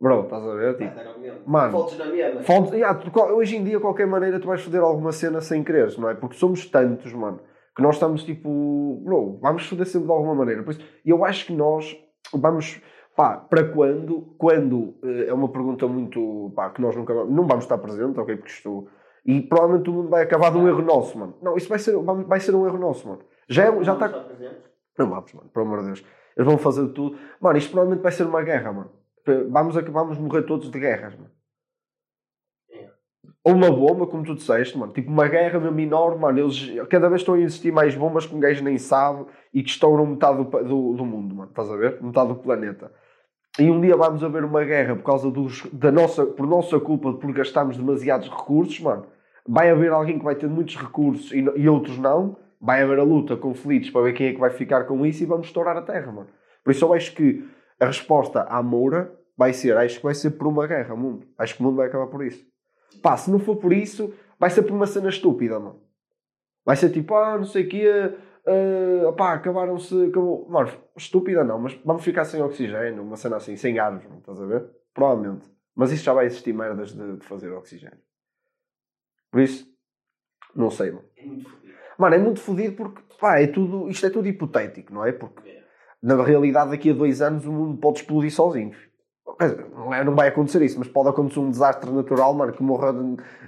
Bro, 0.00 0.24
estás 0.24 0.42
a 0.44 0.54
ver? 0.54 0.76
Tipo. 0.76 1.48
Mano. 1.48 1.72
Fotos 1.72 1.96
na 1.98 2.06
mesma. 2.06 2.42
fonte, 2.42 2.78
já, 2.78 2.92
tu- 2.94 3.10
qual- 3.12 3.32
hoje 3.36 3.56
em 3.56 3.62
dia, 3.62 3.76
de 3.76 3.80
qualquer 3.82 4.06
maneira, 4.06 4.40
tu 4.40 4.48
vais 4.48 4.60
foder 4.60 4.80
alguma 4.82 5.12
cena 5.12 5.40
sem 5.40 5.62
querer, 5.62 5.96
não 5.98 6.10
é? 6.10 6.14
Porque 6.14 6.34
somos 6.36 6.66
tantos, 6.66 7.12
mano, 7.12 7.40
que 7.76 7.80
nós 7.82 7.94
estamos 7.94 8.24
tipo, 8.24 9.00
bro, 9.04 9.38
vamos 9.40 9.64
foder 9.66 9.86
sempre 9.86 10.06
de 10.08 10.12
alguma 10.12 10.34
maneira. 10.34 10.62
Por 10.64 10.72
isso, 10.72 10.84
eu 11.06 11.24
acho 11.24 11.46
que 11.46 11.52
nós 11.52 11.96
vamos, 12.34 12.80
pá, 13.16 13.36
para 13.36 13.64
quando? 13.72 14.34
Quando 14.38 14.94
eh, 15.02 15.26
é 15.28 15.34
uma 15.34 15.48
pergunta 15.48 15.86
muito, 15.86 16.52
pá, 16.54 16.70
que 16.70 16.80
nós 16.80 16.96
nunca 16.96 17.14
vamos, 17.14 17.34
não 17.34 17.46
vamos 17.46 17.64
estar 17.64 17.78
presentes, 17.78 18.18
ok? 18.18 18.36
Porque 18.36 18.52
isto. 18.52 18.88
E 19.24 19.40
provavelmente 19.40 19.88
o 19.88 19.92
mundo 19.92 20.08
vai 20.08 20.22
acabar 20.22 20.50
de 20.50 20.58
um 20.58 20.66
erro 20.66 20.82
nosso, 20.82 21.16
mano. 21.16 21.34
Não, 21.40 21.56
isso 21.56 21.68
vai 21.68 21.78
ser, 21.78 21.96
vai 21.96 22.40
ser 22.40 22.54
um 22.54 22.66
erro 22.66 22.78
nosso, 22.78 23.06
mano. 23.06 23.20
Já, 23.48 23.64
é- 23.64 23.84
já 23.84 23.92
está. 23.94 24.06
Estar 24.06 24.20
presentes? 24.24 24.70
Não 24.98 25.08
vamos, 25.08 25.32
mano, 25.32 25.48
pelo 25.48 25.66
amor 25.66 25.80
de 25.80 25.86
Deus. 25.86 26.04
Eles 26.36 26.46
vão 26.46 26.58
fazer 26.58 26.88
tudo. 26.88 27.16
Mano, 27.40 27.58
isto 27.58 27.70
provavelmente 27.70 28.02
vai 28.02 28.12
ser 28.12 28.24
uma 28.26 28.42
guerra, 28.42 28.72
mano. 28.72 28.90
Vamos, 29.50 29.74
vamos 29.74 30.18
morrer 30.18 30.42
todos 30.42 30.70
de 30.70 30.78
guerras, 30.78 31.14
mano. 31.14 31.30
É. 32.70 32.90
Ou 33.44 33.54
uma 33.54 33.70
bomba, 33.70 34.06
como 34.06 34.24
tu 34.24 34.34
disseste, 34.34 34.76
mano. 34.76 34.92
Tipo, 34.92 35.10
uma 35.10 35.28
guerra 35.28 35.60
mesmo 35.60 35.78
enorme, 35.78 36.20
mano. 36.20 36.38
Eles 36.38 36.88
cada 36.88 37.08
vez 37.08 37.20
estão 37.20 37.34
a 37.34 37.40
existir 37.40 37.72
mais 37.72 37.94
bombas 37.94 38.26
que 38.26 38.34
um 38.34 38.40
gajo 38.40 38.64
nem 38.64 38.78
sabe 38.78 39.26
e 39.54 39.62
que 39.62 39.70
estouram 39.70 40.06
metade 40.06 40.38
do, 40.38 40.44
do, 40.44 40.94
do 40.94 41.04
mundo, 41.04 41.34
mano. 41.34 41.50
Estás 41.50 41.70
a 41.70 41.76
ver? 41.76 42.02
Metade 42.02 42.28
do 42.28 42.36
planeta. 42.36 42.92
E 43.58 43.70
um 43.70 43.80
dia 43.80 43.96
vamos 43.96 44.24
haver 44.24 44.44
uma 44.44 44.64
guerra 44.64 44.96
por 44.96 45.04
causa 45.04 45.30
dos, 45.30 45.66
da 45.72 45.92
nossa, 45.92 46.24
por 46.24 46.46
nossa 46.46 46.80
culpa, 46.80 47.12
por 47.12 47.32
gastarmos 47.32 47.76
demasiados 47.76 48.28
recursos, 48.28 48.80
mano. 48.80 49.06
Vai 49.46 49.70
haver 49.70 49.92
alguém 49.92 50.18
que 50.18 50.24
vai 50.24 50.34
ter 50.34 50.48
muitos 50.48 50.76
recursos 50.76 51.32
e, 51.32 51.40
e 51.56 51.68
outros 51.68 51.98
não. 51.98 52.36
Vai 52.60 52.82
haver 52.82 52.98
a 52.98 53.02
luta, 53.02 53.36
conflitos 53.36 53.90
para 53.90 54.02
ver 54.02 54.12
quem 54.14 54.28
é 54.28 54.32
que 54.32 54.40
vai 54.40 54.50
ficar 54.50 54.84
com 54.84 55.04
isso 55.04 55.22
e 55.22 55.26
vamos 55.26 55.48
estourar 55.48 55.76
a 55.76 55.82
terra, 55.82 56.10
mano. 56.10 56.28
Por 56.64 56.70
isso 56.70 56.84
eu 56.84 56.94
acho 56.94 57.14
que 57.14 57.44
a 57.78 57.86
resposta 57.86 58.42
à 58.42 58.62
Moura 58.62 59.12
vai 59.36 59.52
ser, 59.52 59.76
acho 59.76 59.96
que 59.96 60.04
vai 60.04 60.14
ser 60.14 60.30
por 60.30 60.46
uma 60.46 60.66
guerra, 60.66 60.94
mundo. 60.94 61.26
Acho 61.36 61.56
que 61.56 61.60
o 61.60 61.64
mundo 61.64 61.76
vai 61.76 61.88
acabar 61.88 62.06
por 62.06 62.24
isso. 62.24 62.46
Pá, 63.02 63.16
se 63.16 63.30
não 63.30 63.38
for 63.38 63.56
por 63.56 63.72
isso, 63.72 64.14
vai 64.38 64.48
ser 64.48 64.62
por 64.62 64.72
uma 64.72 64.86
cena 64.86 65.08
estúpida, 65.08 65.58
mano. 65.58 65.80
Vai 66.64 66.76
ser 66.76 66.90
tipo, 66.90 67.14
ah, 67.14 67.36
não 67.36 67.44
sei 67.44 67.64
o 67.64 67.68
quê, 67.68 68.14
ah, 68.46 69.12
pá, 69.12 69.34
acabaram-se, 69.34 70.06
acabou. 70.06 70.48
Mano, 70.48 70.70
estúpida 70.96 71.44
não, 71.44 71.58
mas 71.58 71.74
vamos 71.84 72.02
ficar 72.02 72.24
sem 72.24 72.42
oxigênio, 72.42 73.02
uma 73.02 73.16
cena 73.16 73.36
assim, 73.36 73.56
sem 73.56 73.74
mano, 73.74 74.18
estás 74.18 74.40
a 74.40 74.46
ver? 74.46 74.68
Provavelmente. 74.92 75.50
Mas 75.74 75.92
isso 75.92 76.04
já 76.04 76.12
vai 76.12 76.26
existir 76.26 76.52
merdas 76.52 76.92
de, 76.92 77.16
de 77.16 77.24
fazer 77.24 77.50
oxigênio. 77.52 77.98
Por 79.30 79.40
isso, 79.40 79.66
não 80.54 80.70
sei, 80.70 80.90
mano. 80.90 81.04
É 81.16 81.24
muito 81.24 81.48
fodido. 81.48 81.74
Mano, 81.98 82.14
é 82.14 82.18
muito 82.18 82.40
fodido 82.40 82.76
porque, 82.76 83.02
pá, 83.18 83.38
é 83.38 83.46
tudo, 83.46 83.88
isto 83.88 84.04
é 84.04 84.10
tudo 84.10 84.28
hipotético, 84.28 84.92
não 84.92 85.04
é? 85.04 85.12
Porque 85.12 85.48
É. 85.48 85.62
na 86.02 86.22
realidade, 86.22 86.70
daqui 86.70 86.90
a 86.90 86.94
dois 86.94 87.22
anos, 87.22 87.46
o 87.46 87.52
mundo 87.52 87.78
pode 87.80 88.00
explodir 88.00 88.30
sozinho. 88.32 88.72
Quer 89.38 89.50
dizer, 89.50 89.70
Não, 89.70 89.94
é, 89.94 90.04
não 90.04 90.14
vai 90.14 90.28
acontecer 90.28 90.60
isso, 90.62 90.78
mas 90.78 90.88
pode 90.88 91.08
acontecer 91.08 91.40
um 91.40 91.50
desastre 91.50 91.90
natural, 91.90 92.34
mano, 92.34 92.52
que 92.52 92.62
morra 92.62 92.92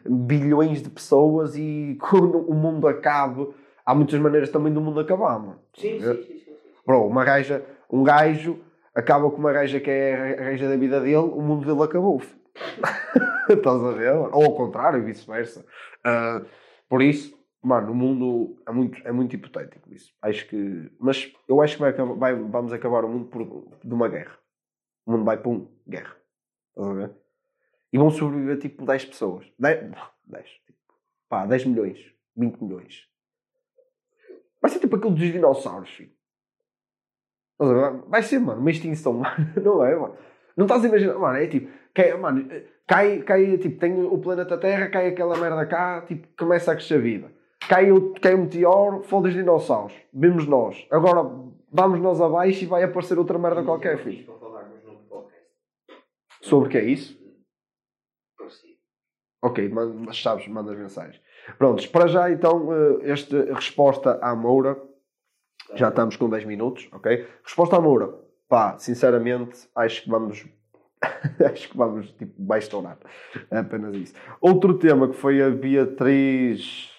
bilhões 0.08 0.80
de 0.82 0.88
pessoas 0.88 1.56
e 1.56 1.98
quando 2.00 2.38
o 2.38 2.54
mundo 2.54 2.86
acabe, 2.88 3.46
há 3.84 3.94
muitas 3.94 4.18
maneiras 4.20 4.50
também 4.50 4.72
do 4.72 4.80
mundo 4.80 5.00
acabar, 5.00 5.38
mano. 5.38 5.60
Sim, 5.76 6.00
sim, 6.00 6.22
sim, 6.22 6.38
sim. 6.38 6.56
Bro, 6.86 7.06
uma 7.06 7.24
gaja, 7.24 7.64
um 7.90 8.02
gajo 8.02 8.58
acaba 8.94 9.30
com 9.30 9.38
uma 9.38 9.52
gaja 9.52 9.80
que 9.80 9.90
é 9.90 10.14
a 10.14 10.50
gaja 10.50 10.68
da 10.68 10.76
vida 10.76 11.00
dele, 11.00 11.16
o 11.16 11.40
mundo 11.40 11.66
dele 11.66 11.82
acabou. 11.82 12.20
Estás 13.48 13.82
a 13.84 13.92
ver? 13.92 14.14
mano? 14.14 14.30
Ou 14.32 14.44
ao 14.44 14.54
contrário, 14.54 15.04
vice-versa. 15.04 15.64
Ah, 16.04 16.42
por 16.88 17.02
isso, 17.02 17.34
Mano, 17.64 17.92
o 17.92 17.94
mundo 17.94 18.62
é 18.68 18.72
muito, 18.72 19.08
é 19.08 19.10
muito 19.10 19.34
hipotético 19.34 19.90
isso. 19.90 20.12
Acho 20.20 20.46
que. 20.46 20.92
Mas 21.00 21.32
eu 21.48 21.62
acho 21.62 21.76
que 21.76 21.80
vai, 21.80 21.92
vai- 21.94 22.34
vamos 22.34 22.74
acabar 22.74 23.06
o 23.06 23.08
mundo 23.08 23.24
por, 23.30 23.66
de 23.82 23.94
uma 23.94 24.06
guerra. 24.06 24.38
O 25.06 25.12
mundo 25.12 25.24
vai, 25.24 25.38
pum, 25.38 25.66
guerra. 25.88 26.14
Estás 26.76 26.88
a 26.90 26.92
ver? 26.92 27.10
E 27.90 27.96
vão 27.96 28.10
sobreviver 28.10 28.58
tipo 28.58 28.84
10 28.84 29.06
pessoas. 29.06 29.50
10, 29.58 29.90
10 30.26 30.46
tipo, 30.66 30.78
pá, 31.26 31.46
10 31.46 31.64
milhões, 31.64 31.98
20 32.36 32.60
milhões. 32.62 33.08
Vai 34.64 34.70
ser 34.70 34.78
tipo 34.78 34.96
aquilo 34.96 35.14
dos 35.14 35.30
dinossauros, 35.30 35.90
filho. 35.90 36.10
Vai 38.08 38.22
ser, 38.22 38.38
mano, 38.38 38.62
uma 38.62 38.70
extinção, 38.70 39.12
mano. 39.20 39.52
Não 39.62 39.84
é, 39.84 39.94
mano? 39.94 40.16
Não 40.56 40.64
estás 40.64 40.82
a 40.82 40.88
imaginar, 40.88 41.18
mano, 41.18 41.36
é 41.36 41.46
tipo, 41.46 41.70
cai, 41.92 42.16
mano, 42.16 42.48
cai, 42.86 43.22
cai, 43.24 43.58
tipo, 43.58 43.78
tem 43.78 44.02
o 44.02 44.16
planeta 44.16 44.56
Terra, 44.56 44.88
cai 44.88 45.08
aquela 45.08 45.36
merda 45.36 45.66
cá, 45.66 46.00
tipo, 46.00 46.26
começa 46.38 46.72
a 46.72 46.76
crescer 46.76 46.94
a 46.94 46.98
vida. 46.98 47.30
Cai, 47.68 47.92
o, 47.92 48.14
cai 48.14 48.34
um 48.34 48.44
meteoro, 48.44 49.02
foda 49.02 49.28
os 49.28 49.34
dinossauros. 49.34 49.92
Vimos 50.10 50.46
nós. 50.46 50.86
Agora 50.90 51.20
vamos 51.70 52.00
nós 52.00 52.18
abaixo 52.22 52.64
e 52.64 52.66
vai 52.66 52.84
aparecer 52.84 53.18
outra 53.18 53.38
merda 53.38 53.62
qualquer, 53.62 53.98
filho. 53.98 54.24
Sobre 56.40 56.68
o 56.68 56.70
que 56.70 56.78
é 56.78 56.84
isso? 56.84 57.22
Ok, 59.42 59.68
mas 59.68 60.22
sabes, 60.22 60.48
manda 60.48 60.72
as 60.72 60.78
mensagens. 60.78 61.20
Prontos, 61.58 61.86
para 61.86 62.06
já 62.06 62.30
então, 62.30 62.72
eh, 62.72 63.10
esta 63.10 63.54
resposta 63.54 64.18
à 64.22 64.34
Moura, 64.34 64.80
já 65.74 65.88
estamos 65.88 66.16
com 66.16 66.28
10 66.28 66.44
minutos, 66.44 66.88
ok? 66.92 67.26
Resposta 67.42 67.76
à 67.76 67.80
Moura, 67.80 68.14
pá, 68.48 68.78
sinceramente, 68.78 69.68
acho 69.74 70.02
que 70.02 70.10
vamos. 70.10 70.46
acho 71.52 71.68
que 71.68 71.76
vamos, 71.76 72.10
tipo, 72.12 72.34
vai 72.46 72.58
estourar. 72.58 72.98
É 73.50 73.58
apenas 73.58 73.94
isso. 73.94 74.14
Outro 74.40 74.78
tema 74.78 75.08
que 75.08 75.16
foi 75.16 75.42
a 75.42 75.50
Beatriz. 75.50 76.90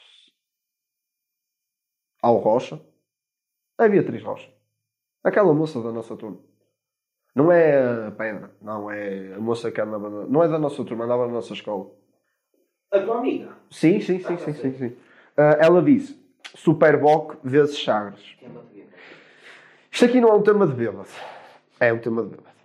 Ao 2.21 2.37
Rocha. 2.37 2.81
É 3.79 3.85
a 3.85 3.89
Beatriz 3.89 4.23
Rocha. 4.23 4.49
Aquela 5.23 5.53
moça 5.53 5.81
da 5.81 5.91
nossa 5.91 6.15
turma. 6.15 6.37
Não 7.35 7.51
é 7.51 8.07
a 8.07 8.11
Pedra, 8.11 8.55
não, 8.61 8.89
é 8.89 9.33
a 9.33 9.39
moça 9.39 9.69
que 9.71 9.81
andava. 9.81 10.09
Não 10.25 10.41
é 10.41 10.47
da 10.47 10.57
nossa 10.57 10.83
turma, 10.85 11.03
andava 11.03 11.27
na 11.27 11.33
nossa 11.33 11.53
escola. 11.53 11.91
A 12.95 13.01
tua 13.01 13.17
amiga. 13.19 13.49
Sim, 13.69 13.99
sim, 13.99 14.19
sim, 14.19 14.37
sim, 14.37 14.53
sim, 14.53 14.73
sim. 14.73 14.95
Ah, 15.37 15.57
ela 15.59 15.81
disse 15.81 16.17
Superboc 16.55 17.35
vezes 17.43 17.77
vida. 18.73 18.87
Isto 19.91 20.05
aqui 20.05 20.21
não 20.21 20.29
é 20.29 20.33
um 20.33 20.41
tema 20.41 20.65
de 20.67 20.73
bêbado. 20.73 21.07
É 21.79 21.91
um 21.91 21.99
tema 21.99 22.23
de 22.23 22.29
bêbado. 22.29 22.55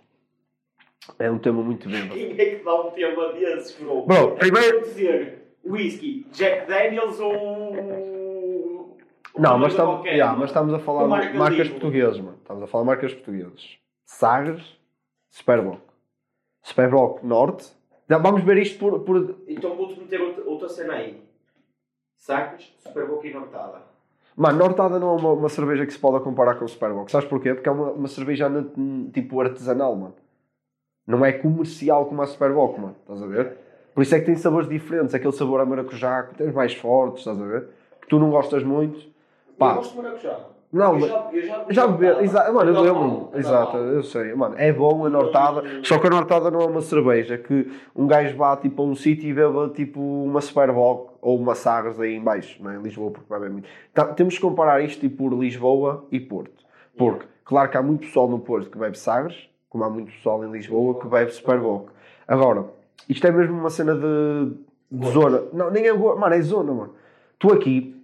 É 1.19 1.29
um 1.31 1.37
tema 1.39 1.61
muito 1.61 1.89
bêbado. 1.89 2.13
Quem 2.13 2.31
é 2.39 2.55
que 2.55 2.63
dá 2.63 2.75
um 2.81 2.91
tema 2.91 3.33
desses, 3.33 3.75
bro? 3.75 4.05
Bro, 4.05 4.35
primeiro- 4.35 4.77
É 4.77 4.81
dizer 4.81 5.41
whisky, 5.65 6.25
Jack 6.31 6.67
Daniels 6.67 7.19
ou. 7.19 8.97
Não, 9.37 9.57
mas 9.57 9.73
qualquer, 9.73 10.11
yeah, 10.13 10.37
mas 10.37 10.49
estamos 10.49 10.73
a 10.73 10.79
falar 10.79 11.07
marca 11.07 11.33
marcas 11.33 11.57
livre. 11.59 11.71
portuguesas, 11.79 12.19
mano. 12.19 12.37
Estamos 12.41 12.63
a 12.63 12.67
falar 12.67 12.83
de 12.83 12.87
marcas 12.87 13.13
portuguesas. 13.13 13.77
Sagres, 14.05 14.77
Superboc. 15.29 15.79
Superboc 16.61 17.23
Norte. 17.23 17.69
Vamos 18.17 18.43
ver 18.43 18.57
isto 18.57 18.79
por, 18.79 18.99
por 19.01 19.35
Então 19.47 19.75
vou-te 19.75 19.99
meter 19.99 20.21
outra, 20.21 20.43
outra 20.43 20.69
cena 20.69 20.93
aí. 20.93 21.21
Sacos, 22.17 22.75
super 22.79 23.07
boca 23.07 23.27
e 23.27 23.33
nortada. 23.33 23.91
Mano, 24.35 24.59
Nortada 24.59 24.97
não 24.97 25.09
é 25.09 25.19
uma, 25.19 25.31
uma 25.33 25.49
cerveja 25.49 25.85
que 25.85 25.91
se 25.91 25.99
pode 25.99 26.23
comparar 26.23 26.55
com 26.55 26.65
o 26.65 26.67
Superboc. 26.67 27.09
Sabes 27.11 27.27
porquê? 27.27 27.53
Porque 27.53 27.67
é 27.67 27.71
uma, 27.71 27.91
uma 27.91 28.07
cerveja 28.07 28.49
tipo 29.13 29.41
artesanal, 29.41 29.95
mano. 29.95 30.15
Não 31.05 31.25
é 31.25 31.33
comercial 31.33 32.05
como 32.05 32.21
a 32.21 32.25
Superboc, 32.25 32.79
mano. 32.79 32.95
Estás 33.01 33.21
a 33.21 33.27
ver? 33.27 33.57
Por 33.93 34.01
isso 34.01 34.15
é 34.15 34.19
que 34.19 34.25
tem 34.25 34.35
sabores 34.35 34.69
diferentes. 34.69 35.13
Aquele 35.13 35.33
sabor 35.33 35.59
a 35.59 35.65
maracujá, 35.65 36.23
que 36.23 36.35
tens 36.35 36.53
mais 36.53 36.73
fortes, 36.73 37.19
estás 37.19 37.41
a 37.41 37.45
ver? 37.45 37.67
Que 38.01 38.07
tu 38.07 38.19
não 38.19 38.29
gostas 38.29 38.63
muito. 38.63 39.09
Pá. 39.57 39.71
Eu 39.71 39.75
gosto 39.75 39.91
de 39.95 40.01
maracujá. 40.01 40.39
Não, 40.71 40.97
eu 40.97 41.07
já, 41.07 41.29
eu 41.33 41.41
já, 41.43 41.65
Já 41.69 41.87
bebi, 41.87 42.23
exato, 42.23 42.53
mano, 42.53 42.69
eu 42.71 42.83
normal. 42.83 43.31
exato, 43.35 43.75
eu 43.75 44.03
sei, 44.03 44.33
mano, 44.33 44.55
é 44.57 44.71
bom 44.71 45.05
a 45.05 45.09
Nortada, 45.09 45.63
só 45.83 45.99
que 45.99 46.07
a 46.07 46.09
Nortada 46.09 46.49
não 46.49 46.61
é 46.61 46.65
uma 46.65 46.81
cerveja 46.81 47.37
que 47.37 47.69
um 47.93 48.07
gajo 48.07 48.37
vá 48.37 48.55
tipo 48.55 48.81
a 48.81 48.85
um 48.85 48.95
sítio 48.95 49.29
e 49.29 49.33
beba 49.33 49.69
tipo 49.75 49.99
uma 49.99 50.39
Superboc 50.39 51.11
ou 51.21 51.37
uma 51.37 51.55
Sagres 51.55 51.99
aí 51.99 52.15
em 52.15 52.21
baixo, 52.23 52.63
não 52.63 52.71
é? 52.71 52.77
em 52.77 52.81
Lisboa, 52.81 53.11
porque 53.11 53.27
vai 53.29 53.39
beber 53.39 53.51
muito. 53.51 53.67
Tá, 53.93 54.05
temos 54.05 54.35
que 54.35 54.41
comparar 54.41 54.81
isto 54.81 55.01
tipo 55.01 55.29
por 55.29 55.37
Lisboa 55.37 56.05
e 56.09 56.21
Porto, 56.21 56.63
porque 56.97 57.25
claro 57.43 57.69
que 57.69 57.75
há 57.75 57.81
muito 57.83 58.01
pessoal 58.07 58.29
no 58.29 58.39
Porto 58.39 58.69
que 58.69 58.77
bebe 58.77 58.97
Sagres, 58.97 59.49
como 59.69 59.83
há 59.83 59.89
muito 59.89 60.11
pessoal 60.13 60.41
em 60.45 60.51
Lisboa 60.51 60.99
que 61.01 61.07
bebe 61.07 61.31
Superboc. 61.31 61.89
Agora, 62.25 62.63
isto 63.09 63.27
é 63.27 63.31
mesmo 63.31 63.59
uma 63.59 63.69
cena 63.69 63.93
de, 63.93 64.53
de 64.89 65.11
zona, 65.11 65.43
não, 65.51 65.69
nem 65.69 65.85
é, 65.85 65.91
mano, 65.93 66.33
é 66.33 66.41
zona, 66.41 66.71
mano. 66.71 66.93
Tu 67.37 67.51
aqui 67.51 68.01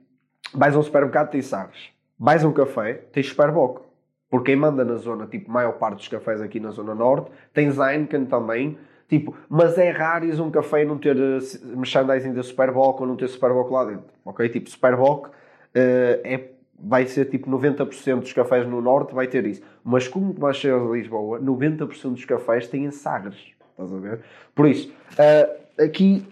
vais 0.53 0.75
a 0.75 0.79
um 0.79 0.83
supermercado 0.83 1.29
tens 1.29 1.45
Sagres, 1.45 1.95
vais 2.19 2.43
a 2.43 2.47
um 2.47 2.53
café 2.53 2.95
tens 3.11 3.27
Superboc. 3.27 3.81
Porque 4.29 4.51
quem 4.51 4.55
manda 4.57 4.83
na 4.83 4.95
zona, 4.95 5.25
tipo, 5.25 5.49
maior 5.49 5.73
parte 5.73 5.97
dos 5.99 6.07
cafés 6.09 6.41
aqui 6.41 6.59
na 6.59 6.71
zona 6.71 6.93
norte, 6.93 7.31
tens 7.53 7.77
Heineken 7.77 8.25
também, 8.25 8.77
tipo, 9.07 9.33
mas 9.47 9.77
é 9.77 9.89
raro 9.89 10.25
a 10.29 10.43
um 10.43 10.51
café 10.51 10.83
não 10.83 10.97
ter 10.97 11.15
se- 11.41 11.65
merchandising 11.65 12.33
da 12.33 12.43
Superboc 12.43 12.99
ou 12.99 13.07
não 13.07 13.15
ter 13.15 13.29
Superboc 13.29 13.71
lá 13.71 13.85
dentro, 13.85 14.07
ok? 14.25 14.49
Tipo, 14.49 14.69
Superboc 14.69 15.29
eh, 15.73 16.19
é, 16.25 16.49
vai 16.77 17.05
ser 17.07 17.25
tipo 17.29 17.49
90% 17.49 18.19
dos 18.19 18.33
cafés 18.33 18.67
no 18.67 18.81
norte 18.81 19.15
vai 19.15 19.27
ter 19.27 19.45
isso. 19.47 19.61
Mas 19.81 20.09
como 20.09 20.33
vais 20.33 20.57
chegar 20.57 20.75
a 20.81 20.89
Lisboa, 20.91 21.39
90% 21.39 22.09
dos 22.11 22.25
cafés 22.25 22.67
têm 22.67 22.91
Sagres, 22.91 23.37
estás 23.71 23.93
a 23.93 23.97
ver? 23.97 24.19
Por 24.53 24.67
isso, 24.67 24.91
eh, 25.17 25.57
aqui, 25.85 26.25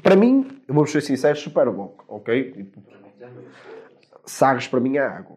para 0.00 0.14
mim, 0.14 0.46
vou 0.68 0.86
ser 0.86 1.00
sincero, 1.00 1.36
Superboc, 1.36 2.04
ok? 2.06 2.52
Tipo, 2.52 2.80
Sagres 4.24 4.68
para 4.68 4.80
mim 4.80 4.96
é 4.96 5.00
água. 5.00 5.36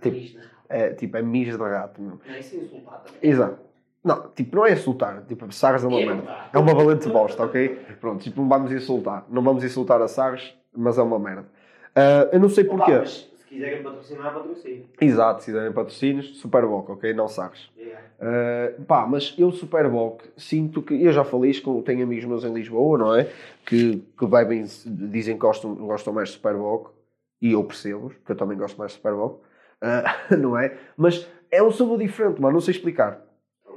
Tipo, 0.00 0.40
é, 0.68 0.90
tipo, 0.90 1.16
é 1.16 1.22
mijo 1.22 1.56
de 1.56 1.64
rato, 1.64 2.00
meu. 2.00 2.20
Não, 2.26 2.36
isso 2.36 2.56
é 2.56 2.58
insultar 2.58 3.00
também. 3.00 3.30
Exato. 3.30 3.58
Não, 4.04 4.28
tipo, 4.30 4.56
não 4.56 4.66
é 4.66 4.72
insultar. 4.72 5.22
Tipo, 5.26 5.52
Sagres 5.52 5.84
é 5.84 5.86
uma 5.86 6.00
É 6.00 6.06
merda. 6.06 6.36
É 6.52 6.58
uma 6.58 6.74
valente 6.74 7.08
bosta, 7.08 7.44
ok? 7.44 7.68
Pronto, 8.00 8.22
tipo, 8.22 8.40
não 8.40 8.48
vamos 8.48 8.70
insultar. 8.72 9.24
Não 9.28 9.42
vamos 9.42 9.64
insultar 9.64 10.00
a 10.00 10.08
Sagres, 10.08 10.54
mas 10.72 10.98
é 10.98 11.02
uma 11.02 11.18
merda. 11.18 11.46
Ah, 11.94 12.28
eu 12.30 12.38
não 12.38 12.48
sei 12.48 12.64
Opa, 12.64 12.76
porquê. 12.76 12.92
mas 12.98 13.10
se 13.38 13.44
quiserem 13.48 13.82
patrocinar, 13.82 14.34
patrocínio. 14.34 14.84
Exato, 15.00 15.42
se 15.42 15.52
derem 15.52 15.72
patrocínios, 15.72 16.38
Superboc, 16.38 16.90
ok? 16.90 17.14
Não 17.14 17.26
Sagres. 17.26 17.70
Yeah. 17.76 18.00
Uh, 18.18 18.82
pá, 18.84 19.06
mas 19.06 19.34
eu 19.38 19.50
Superboc 19.50 20.22
sinto 20.36 20.82
que 20.82 20.94
eu 21.02 21.12
já 21.12 21.24
falei 21.24 21.50
isto 21.50 21.64
com 21.64 21.82
tenho 21.82 22.02
amigos 22.02 22.24
meus 22.26 22.44
em 22.44 22.52
Lisboa, 22.52 22.98
não 22.98 23.14
é? 23.14 23.30
Que, 23.64 24.02
que 24.18 24.26
bebem, 24.26 24.64
dizem 24.84 25.34
que 25.34 25.40
gostam, 25.40 25.74
gostam 25.74 26.12
mais 26.12 26.28
de 26.28 26.34
Superboc 26.34 26.95
e 27.40 27.52
eu 27.52 27.62
percebo, 27.64 28.10
porque 28.10 28.32
eu 28.32 28.36
também 28.36 28.56
gosto 28.56 28.76
mais 28.78 28.92
de 28.92 28.96
Superboc, 28.96 29.40
uh, 29.82 30.36
não 30.38 30.58
é? 30.58 30.76
Mas 30.96 31.28
é 31.50 31.62
um 31.62 31.70
sabor 31.70 31.98
diferente, 31.98 32.40
mano, 32.40 32.54
não 32.54 32.60
sei 32.60 32.72
explicar. 32.72 33.22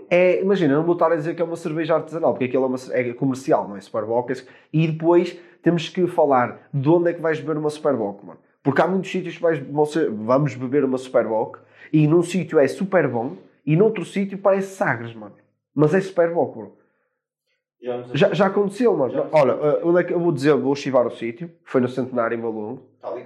É, 0.10 0.42
imagina, 0.42 0.76
não 0.76 0.84
vou 0.84 0.94
estar 0.94 1.12
a 1.12 1.16
dizer 1.16 1.36
que 1.36 1.42
é 1.42 1.46
uma 1.46 1.56
cerveja 1.56 1.96
artesanal, 1.96 2.32
porque 2.34 2.46
aquilo 2.46 2.64
é, 2.64 2.68
uma, 2.68 2.78
é 2.92 3.14
comercial, 3.14 3.68
não 3.68 3.78
é? 3.78 3.82
Superboc. 3.82 4.32
é- 4.32 4.44
E 4.74 4.88
depois 4.88 5.38
temos 5.62 5.88
que 5.88 6.08
falar 6.08 6.68
de 6.74 6.90
onde 6.90 7.12
é 7.12 7.14
que 7.14 7.22
vais 7.22 7.40
beber 7.40 7.58
uma 7.58 7.70
Superboc, 7.70 8.26
mano. 8.26 8.40
Porque 8.64 8.82
há 8.82 8.88
muitos 8.88 9.12
sítios 9.12 9.36
que 9.36 9.42
vais, 9.42 9.60
vamos 10.12 10.56
beber 10.56 10.84
uma 10.84 10.98
Superboc 10.98 11.60
e 11.94 12.08
num 12.08 12.24
sítio 12.24 12.58
é 12.60 12.68
super 12.68 13.08
bom 13.08 13.38
e 13.66 13.76
noutro 13.76 14.04
sítio 14.04 14.38
parece 14.38 14.76
Sagres, 14.76 15.14
mano. 15.14 15.36
Mas 15.76 15.94
é 15.94 16.02
Superboc, 16.02 16.56
bro. 16.58 16.78
Já 17.82 17.98
nos 17.98 18.12
Já, 18.14 18.34
já 18.34 18.48
aconteceu, 18.48 18.96
mano. 18.98 19.14
Já. 19.14 19.28
Olha, 19.32 19.56
uh, 19.56 19.88
onde 19.88 20.00
é 20.00 20.04
que 20.04 20.14
eu 20.14 20.20
vou 20.20 20.32
dizer, 20.32 20.54
vou 20.56 20.76
chivar 20.76 21.06
o 21.06 21.12
sítio, 21.12 21.50
foi 21.64 21.80
no 21.80 21.88
Centenário 21.88 22.38
em 22.38 22.42
Malungo. 22.42 22.82
Está 22.96 23.10
ali 23.10 23.24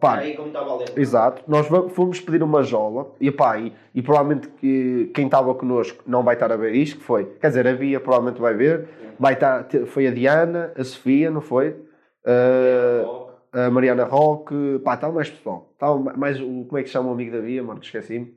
pá, 0.00 0.18
Aí 0.18 0.34
como 0.36 0.48
estava 0.48 0.70
a 0.72 0.76
ler. 0.76 0.88
Exato. 0.96 1.42
Nós 1.46 1.66
fomos 1.92 2.20
pedir 2.20 2.42
uma 2.42 2.62
jola 2.62 3.12
e, 3.20 3.30
pá, 3.30 3.58
e, 3.58 3.72
e 3.94 4.02
provavelmente 4.02 4.48
que 4.48 5.10
quem 5.14 5.26
estava 5.26 5.54
connosco 5.54 6.02
não 6.06 6.22
vai 6.22 6.34
estar 6.34 6.50
a 6.52 6.56
ver 6.56 6.74
isto, 6.74 6.98
que 6.98 7.04
foi. 7.04 7.24
Quer 7.40 7.48
dizer, 7.48 7.66
havia, 7.66 7.98
provavelmente 8.00 8.40
vai 8.40 8.54
ver. 8.54 8.88
Vai 9.18 9.34
estar, 9.34 9.66
foi 9.86 10.06
a 10.08 10.10
Diana, 10.10 10.72
a 10.76 10.82
Sofia, 10.82 11.30
não 11.30 11.40
foi? 11.40 11.70
Uh, 12.26 13.24
a 13.52 13.70
Mariana 13.70 14.04
Roque, 14.04 14.80
pá, 14.84 14.94
estava 14.94 15.12
mais 15.12 15.30
pessoal. 15.30 15.70
Estava 15.72 15.96
ma- 15.98 16.14
mais 16.14 16.40
o, 16.40 16.64
como 16.64 16.78
é 16.78 16.82
que 16.82 16.88
se 16.88 16.92
chama 16.92 17.10
o 17.10 17.12
amigo 17.12 17.30
da 17.36 17.40
Bia, 17.40 17.62
mano, 17.62 17.78
que 17.80 17.86
esqueci-me. 17.86 18.34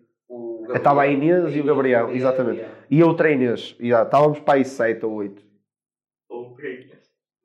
Estava 0.76 1.02
a 1.02 1.08
Inês 1.08 1.56
e 1.56 1.62
o 1.62 1.64
Gabriel, 1.64 2.12
exatamente. 2.12 2.64
E 2.92 3.00
eu 3.00 3.08
outra 3.08 3.32
Inês, 3.32 3.76
e 3.80 3.90
já, 3.90 4.04
estávamos 4.04 4.40
para 4.40 4.56
aí 4.56 4.66
sete 4.66 5.06
ou 5.06 5.14
oito. 5.14 5.42
Ou 6.30 6.54
Break. 6.54 6.92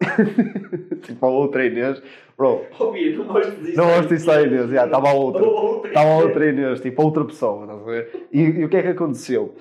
tipo, 1.03 1.27
a 1.27 1.29
outra 1.29 1.67
Inês, 1.67 2.03
bro, 2.37 2.65
Ouvi, 2.79 3.17
não 3.17 3.27
gosto 3.27 3.57
disso. 3.61 3.77
não 3.77 3.87
gosto 3.87 4.09
disso 4.09 4.31
a 4.31 4.43
Inês, 4.43 4.71
estava 4.71 5.09
a 5.09 5.13
outra. 5.15 5.43
Outra. 5.43 5.89
Estava 5.89 6.09
a 6.09 6.17
outra 6.19 6.49
Inês, 6.49 6.81
tipo, 6.81 7.03
outra 7.03 7.25
pessoa, 7.25 7.65
estás 7.65 7.81
a 7.81 7.85
ver? 7.85 8.29
E, 8.33 8.41
e 8.41 8.65
o 8.65 8.69
que 8.69 8.77
é 8.77 8.83
que 8.83 8.89
aconteceu? 8.89 9.55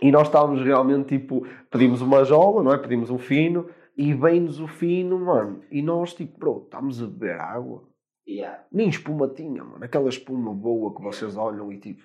E 0.00 0.10
nós 0.10 0.26
estávamos 0.26 0.62
realmente, 0.62 1.18
tipo, 1.18 1.46
pedimos 1.70 2.02
uma 2.02 2.24
jola, 2.24 2.62
não 2.62 2.72
é? 2.72 2.78
Pedimos 2.78 3.10
um 3.10 3.18
fino, 3.18 3.68
e 3.96 4.12
vem-nos 4.12 4.60
o 4.60 4.68
fino, 4.68 5.18
mano. 5.18 5.62
E 5.70 5.80
nós, 5.80 6.12
tipo, 6.12 6.38
bro, 6.38 6.62
estamos 6.64 7.02
a 7.02 7.06
beber 7.06 7.40
água. 7.40 7.82
Yeah. 8.28 8.64
Nem 8.70 8.88
espuma 8.88 9.28
tinha, 9.28 9.64
mano. 9.64 9.82
Aquela 9.82 10.08
espuma 10.08 10.52
boa 10.52 10.94
que 10.94 11.02
vocês 11.02 11.36
olham 11.36 11.72
e 11.72 11.78
tipo. 11.78 12.02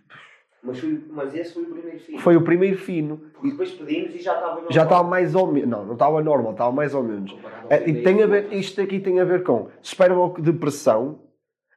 Mas, 0.64 0.80
foi, 0.80 1.04
mas 1.10 1.36
esse 1.36 1.54
foi 1.54 1.64
o 1.64 1.72
primeiro 1.72 2.00
fino. 2.00 2.20
Foi 2.20 2.36
o 2.36 2.42
primeiro 2.42 2.78
fino. 2.78 3.18
Porque 3.34 3.50
depois 3.50 3.72
pedimos 3.72 4.14
e 4.14 4.20
já 4.20 4.34
estava 4.34 4.54
normal. 4.54 4.72
Já 4.72 4.84
estava 4.84 5.08
mais 5.10 5.34
ou 5.36 5.52
menos. 5.52 5.70
Não, 5.70 5.86
não 5.86 5.94
estava 5.94 6.22
normal, 6.22 6.52
estava 6.52 6.72
mais 6.72 6.94
ou 6.94 7.04
menos. 7.04 7.36
É, 7.70 7.90
e 7.90 8.04
tem 8.04 8.22
a 8.22 8.28
ver, 8.28 8.54
isto 8.54 8.80
aqui 8.80 9.00
tem 9.00 9.20
a 9.20 9.26
ver 9.26 9.44
com 9.44 9.70
Superboc 9.82 10.40
de 10.40 10.54
pressão. 10.54 11.20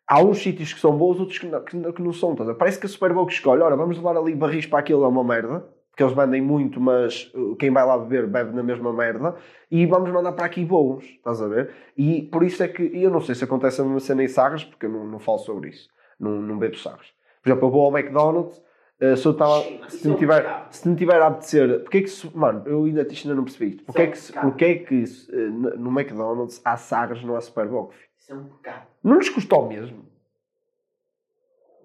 Há 0.06 0.22
uns 0.22 0.38
sítios 0.38 0.74
que 0.74 0.80
são 0.80 0.96
bons, 0.96 1.18
outros 1.18 1.38
que 1.38 1.46
não, 1.46 1.64
que 1.64 1.76
não- 1.76 1.92
que 1.92 2.12
são. 2.12 2.36
a 2.38 2.44
ver? 2.44 2.54
Parece 2.56 2.78
que 2.78 2.84
a 2.84 2.88
Superboc 2.88 3.32
escolhe, 3.32 3.62
olha, 3.62 3.74
vamos 3.74 3.96
levar 3.96 4.16
ali 4.18 4.34
barris 4.34 4.66
para 4.66 4.80
aquilo, 4.80 5.04
é 5.04 5.08
uma 5.08 5.24
merda. 5.24 5.66
Porque 5.90 6.02
eles 6.02 6.14
vendem 6.14 6.42
muito, 6.42 6.80
mas 6.80 7.30
uh, 7.36 7.54
quem 7.54 7.70
vai 7.70 7.86
lá 7.86 7.96
beber 7.96 8.26
bebe 8.26 8.54
na 8.54 8.64
mesma 8.64 8.92
merda. 8.92 9.36
E 9.70 9.86
vamos 9.86 10.10
mandar 10.10 10.32
para 10.32 10.44
aqui 10.44 10.64
bons, 10.64 11.04
estás 11.04 11.40
a 11.40 11.46
ver? 11.46 11.70
E 11.96 12.22
por 12.22 12.42
isso 12.42 12.64
é 12.64 12.68
que, 12.68 12.82
e 12.82 13.04
eu 13.04 13.10
não 13.10 13.20
sei 13.20 13.36
se 13.36 13.44
acontece 13.44 13.80
a 13.80 13.84
mesma 13.84 14.00
cena 14.00 14.24
em 14.24 14.28
Sagres, 14.28 14.64
porque 14.64 14.86
eu 14.86 14.90
não, 14.90 15.06
não 15.06 15.18
falo 15.20 15.38
sobre 15.38 15.70
isso. 15.70 15.88
Não, 16.18 16.32
não 16.32 16.58
bebo 16.58 16.76
Sagres. 16.76 17.12
Por 17.40 17.48
exemplo, 17.48 17.68
eu 17.68 17.70
vou 17.70 17.84
ao 17.86 17.96
McDonald's, 17.96 18.60
uh, 19.00 19.16
se 19.16 19.26
eu 19.26 19.34
Se 19.88 20.10
é 20.10 20.14
tiver, 20.14 20.66
se 20.70 20.88
não 20.88 20.96
tiver 20.96 21.20
a 21.20 21.26
apetecer, 21.26 21.80
porque 21.80 21.98
é 21.98 22.02
que 22.02 22.08
se, 22.08 22.36
mano, 22.36 22.62
eu 22.66 22.84
ainda, 22.84 23.02
ainda 23.02 23.34
não 23.34 23.44
percebi 23.44 23.70
isto. 23.70 23.84
Porque 23.84 24.02
é 24.02 24.06
que, 24.06 24.32
porque 24.32 24.64
é 24.64 24.74
que 24.76 25.04
eh, 25.04 25.36
no 25.78 25.90
McDonald's 25.90 26.60
há 26.64 26.76
Sagres, 26.76 27.22
não 27.22 27.36
há 27.36 27.40
Superboc? 27.40 27.92
filho? 27.92 28.08
Isso 28.18 28.32
é 28.32 28.36
um 28.36 28.44
pecado. 28.44 28.86
Não 29.02 29.18
lhes 29.18 29.28
custou 29.28 29.68
mesmo. 29.68 30.04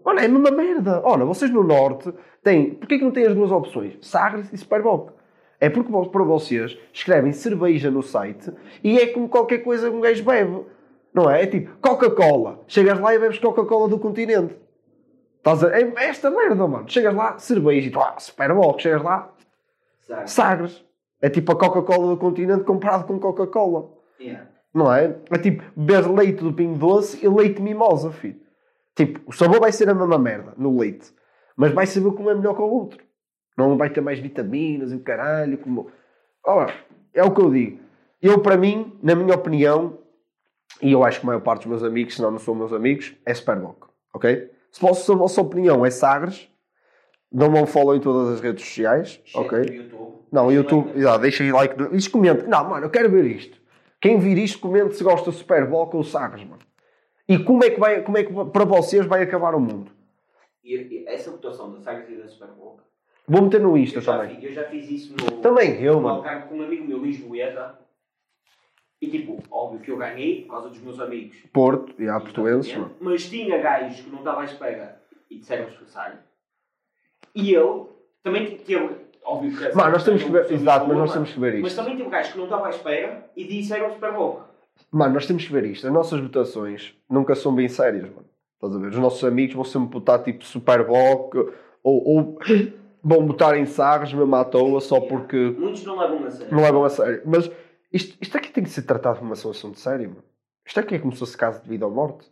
Olha, 0.06 0.22
é 0.22 0.26
a 0.26 0.30
mesma 0.30 0.52
merda. 0.52 1.02
Olha, 1.04 1.26
vocês 1.26 1.52
no 1.52 1.64
Norte 1.64 2.14
têm. 2.44 2.76
Porquê 2.76 2.98
que 2.98 3.04
não 3.04 3.12
têm 3.12 3.28
as 3.28 3.36
duas 3.36 3.52
opções? 3.52 3.98
Sagres 4.02 4.52
e 4.54 4.58
Superboc. 4.58 5.12
É 5.60 5.70
porque 5.70 5.92
para 5.92 6.24
vocês 6.24 6.78
escrevem 6.94 7.34
cerveja 7.34 7.92
no 7.92 8.02
site 8.02 8.52
e 8.82 8.98
é 8.98 9.08
como 9.08 9.28
qualquer 9.28 9.60
coisa 9.60 9.90
que 9.90 9.96
um 9.96 10.00
gajo 10.00 10.24
bebe. 10.24 10.66
Não 11.14 11.30
é? 11.30 11.44
É 11.44 11.48
tipo 11.48 11.78
Coca-Cola. 11.82 12.64
Chegas 12.68 13.00
lá 13.00 13.14
e 13.14 13.20
bebes 13.20 13.40
Coca-Cola 13.40 13.90
do 13.90 14.00
continente. 14.00 14.56
Estás 15.54 15.64
a... 15.64 15.80
É 15.80 16.06
esta 16.06 16.30
merda, 16.30 16.68
mano. 16.68 16.90
Chegas 16.90 17.14
lá, 17.14 17.38
cerveja 17.38 17.88
e 17.88 17.92
tu, 17.92 18.00
ah, 18.00 18.16
Superboc. 18.20 18.82
Chegas 18.82 19.02
lá, 19.02 19.34
Sabe? 20.10 20.32
Sagres. 20.32 20.86
É 21.22 21.30
tipo 21.30 21.52
a 21.52 21.56
Coca-Cola 21.56 22.08
do 22.08 22.18
continente 22.18 22.64
comparado 22.64 23.06
com 23.06 23.20
Coca-Cola. 23.20 23.92
Yeah. 24.20 24.48
Não 24.74 24.92
é? 24.92 25.16
É 25.30 25.38
tipo 25.38 25.64
beber 25.76 26.10
leite 26.10 26.44
do 26.44 26.54
pingo 26.54 26.78
doce 26.78 27.24
e 27.24 27.30
leite 27.30 27.62
mimosa, 27.62 28.12
filho. 28.12 28.40
Tipo, 28.96 29.22
o 29.26 29.32
sabor 29.32 29.60
vai 29.60 29.72
ser 29.72 29.90
a 29.90 29.94
mesma 29.94 30.18
merda 30.18 30.54
no 30.58 30.78
leite. 30.78 31.14
Mas 31.56 31.72
vai 31.74 31.86
saber 31.86 32.12
como 32.14 32.30
é 32.30 32.36
melhor 32.36 32.56
que 32.56 32.62
o 32.62 32.66
outro. 32.66 33.04
Não 33.58 33.78
vai 33.78 33.90
ter 33.90 34.02
mais 34.02 34.20
vitaminas 34.20 34.92
e 34.92 34.96
o 34.96 35.02
caralho. 35.02 35.58
Como... 35.58 35.92
Ora, 36.46 36.74
é 37.14 37.24
o 37.24 37.32
que 37.32 37.42
eu 37.42 37.52
digo. 37.52 37.80
Eu, 38.22 38.40
para 38.40 38.58
mim, 38.58 38.98
na 39.04 39.16
minha 39.16 39.36
opinião, 39.36 40.00
e 40.82 40.92
eu 40.92 41.04
acho 41.04 41.20
que 41.20 41.26
a 41.26 41.28
maior 41.28 41.42
parte 41.42 41.62
dos 41.62 41.68
meus 41.68 41.84
amigos, 41.84 42.16
senão 42.16 42.32
não 42.32 42.40
são 42.40 42.56
meus 42.56 42.74
amigos, 42.74 43.16
é 43.26 43.34
Superboc. 43.34 43.88
Ok? 44.14 44.50
Se 44.72 44.84
a 44.86 44.88
vossa- 44.90 45.14
a 45.14 45.16
vossa 45.16 45.42
opinião 45.42 45.86
é 45.86 45.90
Sagres, 45.90 46.48
dão-me 47.32 47.60
um 47.60 47.66
follow 47.66 47.96
em 47.96 48.00
todas 48.00 48.34
as 48.36 48.42
redes 48.42 48.64
sociais. 48.66 49.20
Chega 49.26 49.46
Ok? 49.46 49.60
no 49.60 49.74
YouTube. 49.74 50.10
Não, 50.32 50.48
o 50.48 50.52
YouTube, 50.52 50.86
like 50.90 51.02
já, 51.02 51.18
deixa 51.18 51.44
aí 51.44 51.52
like. 51.52 51.78
no- 51.78 51.96
Isto 51.96 52.12
comente. 52.12 52.44
Não, 52.48 52.70
mano, 52.70 52.86
eu 52.86 52.90
quero 52.90 53.10
ver 53.10 53.26
isto. 53.26 53.58
Quem 54.00 54.18
vir 54.20 54.38
isto, 54.38 54.60
comente 54.60 54.96
se 54.96 55.04
gosta 55.04 55.32
de 55.32 55.38
Superboc 55.38 55.94
ou 55.96 56.04
Sagres, 56.04 56.44
mano. 56.44 56.62
E 57.28 57.38
como 57.38 57.64
é 57.64 57.70
que, 57.70 57.80
vai, 57.80 58.02
como 58.04 58.18
é 58.18 58.24
que 58.24 58.34
para 58.52 58.66
vocês 58.66 59.06
vai 59.06 59.22
acabar 59.24 59.54
o 59.56 59.60
mundo? 59.60 59.92
E, 60.64 60.76
e 60.76 61.06
essa 61.08 61.30
votação 61.32 61.72
da 61.74 61.80
Sagres 61.80 62.10
e 62.10 62.16
da 62.22 62.28
Superboc. 62.28 62.80
Vou 63.28 63.42
meter 63.44 63.60
no 63.62 63.78
Insta 63.78 64.00
Eu 64.00 64.06
também. 64.06 64.36
fiz, 64.36 64.44
eu 64.46 64.54
já 64.54 64.64
fiz 64.66 64.90
isso 64.90 65.14
no. 65.16 65.42
Também 65.42 65.82
eu, 65.82 65.96
no 65.96 66.02
mano. 66.02 66.24
Com 66.48 66.58
um 66.58 66.64
amigo 66.64 66.86
meu, 66.88 66.98
Luís 66.98 67.20
Boeta. 67.20 67.78
E 69.02 69.08
tipo, 69.10 69.42
óbvio 69.50 69.80
que 69.80 69.92
eu 69.92 69.98
ganhei 69.98 70.42
por 70.44 70.52
causa 70.56 70.70
dos 70.70 70.80
meus 70.82 71.00
amigos. 71.00 71.38
Porto, 71.54 71.94
e 72.02 72.10
há 72.10 72.20
portuenses. 72.20 72.76
Mas 73.00 73.30
tinha 73.30 73.58
gajos 73.58 74.02
que 74.02 74.10
não 74.10 74.20
estava 74.20 74.42
à 74.42 74.46
espera 74.46 75.02
e 75.30 75.38
disseram 75.38 75.70
esforçar. 75.70 76.22
E 77.34 77.54
ele 77.54 77.84
também 78.24 78.58
teve. 78.58 78.90
Óbvio 79.24 79.56
que. 79.58 79.76
Mano, 79.76 79.92
nós 79.92 80.04
temos 80.04 80.24
que 80.24 80.30
ver, 80.32 80.52
exato, 80.52 80.88
mas 80.88 80.98
nós 80.98 81.14
temos 81.14 81.32
que 81.32 81.40
ver 81.40 81.60
Mas 81.62 81.72
isto. 81.72 81.82
também 81.82 81.98
teve 81.98 82.10
gajos 82.10 82.32
que 82.34 82.38
não 82.38 82.46
estava 82.46 82.68
à 82.68 82.70
espera 82.72 83.30
e 83.36 83.46
disseram 83.46 83.92
Superboc. 83.94 84.42
Mano, 84.92 85.14
nós 85.14 85.26
temos 85.28 85.46
que 85.46 85.54
ver 85.54 85.66
isto. 85.66 85.88
As 85.88 85.94
nossas 85.94 86.20
votações 86.20 86.94
nunca 87.10 87.36
são 87.36 87.54
bem 87.54 87.68
sérias, 87.70 88.04
mano. 88.10 88.26
Estás 88.56 88.76
a 88.76 88.80
ver? 88.80 88.90
Os 88.90 88.98
nossos 88.98 89.24
amigos 89.24 89.56
vão 89.56 89.64
sempre 89.64 89.94
votar 89.94 90.22
tipo 90.24 90.44
Superboc 90.44 91.36
ou, 91.82 92.08
ou 92.08 92.40
vão 93.02 93.26
votar 93.28 93.58
em 93.58 93.66
Sagres 93.66 94.14
mesmo 94.14 94.36
à 94.36 94.44
toa 94.44 94.82
só 94.82 95.00
porque 95.00 95.56
Muitos 95.58 95.86
não 95.86 95.98
levam 95.98 96.26
a 96.26 96.30
sério. 96.32 96.54
não 96.54 96.62
levam 96.64 96.84
a 96.84 96.90
sério. 96.90 97.22
Mas 97.26 97.50
isto, 97.92 98.18
isto 98.22 98.38
aqui 98.38 98.52
tem 98.52 98.64
que 98.64 98.70
ser 98.70 98.84
tratado 98.84 99.18
como 99.20 99.30
uma 99.30 99.36
situação 99.36 99.72
de 99.72 99.80
sério, 99.80 100.10
mano. 100.10 100.24
Isto 100.66 100.80
aqui 100.80 100.96
é 100.96 101.00
como 101.00 101.12
se 101.14 101.20
fosse 101.20 101.38
caso 101.38 101.62
de 101.64 101.70
vida 101.70 101.86
ou 101.86 101.92
morte. 101.92 102.32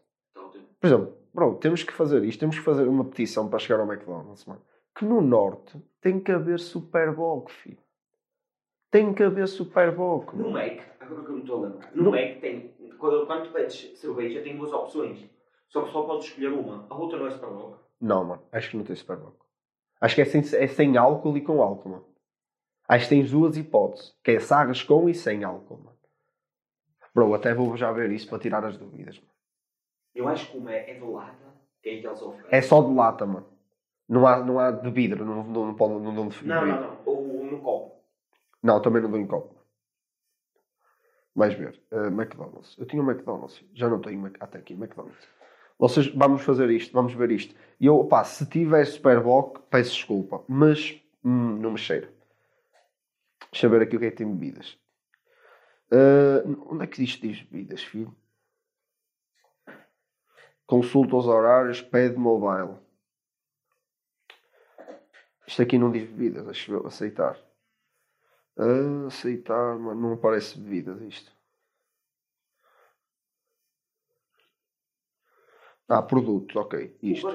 Por 0.79 0.85
exemplo, 0.87 1.17
bro, 1.33 1.55
temos 1.55 1.83
que 1.83 1.91
fazer 1.93 2.23
isto, 2.23 2.39
temos 2.39 2.57
que 2.57 2.63
fazer 2.63 2.87
uma 2.87 3.03
petição 3.05 3.49
para 3.49 3.59
chegar 3.59 3.79
ao 3.79 3.91
McDonald's, 3.91 4.45
mano. 4.45 4.61
Que 4.95 5.05
no 5.05 5.21
Norte 5.21 5.79
tem 6.01 6.19
que 6.19 6.31
haver 6.31 6.59
Superboc, 6.59 7.49
filho. 7.51 7.77
Tem 8.91 9.13
que 9.13 9.23
haver 9.23 9.47
Superboc. 9.47 10.33
No 10.33 10.49
mano. 10.51 10.53
Mac, 10.53 10.79
agora 10.99 11.21
que 11.23 11.29
eu 11.29 11.35
me 11.35 11.41
estou 11.41 11.63
a 11.65 11.67
lembrar, 11.67 11.91
no 11.95 12.03
No- 12.03 12.11
Mac 12.11 12.39
tem. 12.39 12.75
Quando, 12.97 13.27
quando 13.27 13.43
tu 13.47 13.51
pedes 13.53 13.99
cerveja, 13.99 14.41
tem 14.41 14.57
duas 14.57 14.71
opções. 14.73 15.23
Só 15.69 15.83
que 15.83 15.91
só 15.91 16.01
podes 16.03 16.25
escolher 16.27 16.51
uma. 16.51 16.87
A 16.89 16.95
outra 16.95 17.19
não 17.19 17.27
é 17.27 17.31
Superboc. 17.31 17.79
Não, 18.01 18.23
mano. 18.23 18.41
Acho 18.51 18.71
que 18.71 18.77
não 18.77 18.83
tem 18.83 18.95
Superboc. 18.95 19.35
Acho 20.01 20.15
que 20.15 20.21
é 20.21 20.25
sem, 20.25 20.41
é 20.59 20.67
sem 20.67 20.97
álcool 20.97 21.37
e 21.37 21.41
com 21.41 21.61
álcool, 21.61 21.89
mano. 21.89 22.05
Acho 22.87 23.09
que 23.09 23.15
tens 23.15 23.31
duas 23.31 23.57
hipóteses. 23.57 24.15
Que 24.23 24.31
é 24.31 24.39
Sagres 24.39 24.81
com 24.83 25.09
e 25.09 25.13
sem 25.13 25.43
álcool, 25.43 25.77
mano. 25.77 25.97
Bro, 27.13 27.33
até 27.33 27.53
vou 27.53 27.75
já 27.75 27.91
ver 27.91 28.11
isso 28.11 28.27
para 28.29 28.39
tirar 28.39 28.63
as 28.63 28.77
dúvidas, 28.77 29.17
mano. 29.17 29.31
Eu 30.15 30.27
acho 30.27 30.51
que 30.51 30.57
uma 30.57 30.71
é 30.71 30.93
de 30.93 30.99
lata, 31.05 31.53
que 31.81 31.89
é 31.89 32.01
que 32.01 32.07
eles 32.07 32.21
oferecem. 32.21 32.49
É 32.57 32.61
só 32.61 32.81
de 32.81 32.93
lata, 32.93 33.25
mano. 33.25 33.47
Não 34.07 34.25
há, 34.25 34.43
não 34.43 34.59
há 34.59 34.71
de 34.71 34.89
vidro, 34.89 35.25
não, 35.25 35.43
não, 35.43 35.65
não, 35.67 35.73
pode- 35.75 35.93
não 35.95 36.11
Não, 36.13 36.29
vidro. 36.29 36.47
não, 36.47 36.65
não. 36.65 36.97
Ou 37.05 37.43
no 37.45 37.59
copo. 37.61 38.01
Não, 38.63 38.81
também 38.81 39.01
não 39.01 39.11
dou 39.11 39.19
em 39.19 39.27
copo. 39.27 39.53
Vais 41.35 41.53
ver. 41.53 41.79
Uh, 41.91 42.07
McDonald's. 42.07 42.75
Eu 42.79 42.85
tinha 42.85 43.01
um 43.01 43.09
McDonald's. 43.09 43.63
Já 43.73 43.87
não 43.89 43.99
tenho. 43.99 44.25
Até 44.39 44.57
aqui, 44.59 44.73
McDonald's. 44.73 45.27
Vocês, 45.77 46.07
vamos 46.07 46.41
fazer 46.41 46.69
isto, 46.71 46.91
vamos 46.93 47.13
ver 47.13 47.29
isto. 47.31 47.53
E 47.79 47.85
eu, 47.85 48.03
pá, 48.05 48.23
se 48.23 48.45
tiver 48.47 48.83
Superboc, 48.85 49.59
peço 49.69 49.91
desculpa. 49.93 50.43
Mas, 50.47 50.99
hum, 51.23 51.57
não 51.59 51.71
me 51.71 51.77
cheira. 51.77 52.11
Deixa 53.51 53.65
eu 53.65 53.69
ver 53.69 53.81
aqui 53.81 53.95
o 53.95 53.99
que 53.99 54.05
é 54.05 54.11
que 54.11 54.17
tem 54.17 54.31
bebidas. 54.31 54.77
Uh, 55.91 56.73
onde 56.73 56.83
é 56.83 56.87
que 56.87 57.03
isto 57.03 57.25
diz 57.25 57.41
bebidas, 57.43 57.83
filho? 57.83 58.15
Consulta 60.65 61.15
os 61.15 61.27
horários, 61.27 61.81
pede 61.81 62.17
mobile. 62.17 62.77
Isto 65.47 65.61
aqui 65.61 65.77
não 65.77 65.89
diz 65.89 66.03
bebidas, 66.03 66.45
deixa 66.45 66.73
eu 66.73 66.85
aceitar. 66.85 67.39
Ah, 68.57 69.07
aceitar, 69.07 69.79
mas 69.79 69.95
não 69.95 70.17
parece 70.17 70.59
bebidas 70.59 71.01
isto. 71.01 71.31
Ah, 75.87 76.01
produtos, 76.01 76.53
ok. 76.55 76.97
Isto, 77.01 77.29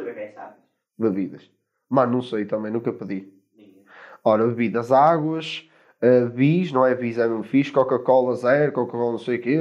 bebidas. 0.99 1.51
Mano, 1.89 2.13
não 2.13 2.23
sei 2.23 2.45
também, 2.45 2.71
nunca 2.71 2.93
pedi. 2.93 3.33
Ora, 4.23 4.47
bebidas, 4.47 4.93
águas, 4.93 5.67
uh, 6.03 6.29
bis, 6.31 6.73
não 6.73 6.85
é 6.85 6.95
bis, 6.95 7.19
é 7.19 7.27
mesmo 7.29 7.43
fixe, 7.43 7.73
Coca-Cola 7.73 8.35
zero, 8.35 8.73
Coca-Cola 8.73 9.13
não 9.13 9.19
sei 9.19 9.37
o 9.37 9.41
quê, 9.41 9.59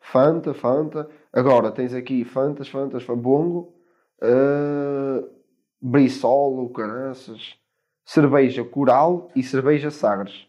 Fanta, 0.00 0.52
Fanta. 0.54 1.08
Agora, 1.32 1.70
tens 1.70 1.94
aqui 1.94 2.24
Fantas, 2.24 2.68
Fantas, 2.68 3.04
Bongo, 3.04 3.74
uh, 4.22 5.28
Brissol, 5.80 6.68
caraças, 6.70 7.56
cerveja 8.04 8.64
Coral 8.64 9.30
e 9.34 9.42
cerveja 9.42 9.90
Sagres. 9.90 10.46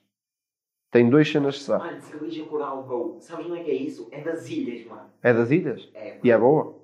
Tem 0.93 1.09
dois 1.09 1.31
cenas 1.31 1.55
de 1.55 1.62
Sagres. 1.62 1.88
Mano, 1.88 2.01
cerveja 2.03 2.45
coral 2.45 2.83
go. 2.83 3.17
Sabes 3.19 3.47
onde 3.47 3.62
é 3.62 3.63
que 3.63 3.71
é 3.71 3.73
isso? 3.73 4.07
É 4.12 4.21
das 4.21 4.47
ilhas, 4.47 4.86
mano. 4.86 5.09
É 5.23 5.33
das 5.33 5.49
ilhas? 5.49 5.89
É. 5.95 6.19
E 6.23 6.29
é 6.29 6.38
boa? 6.38 6.75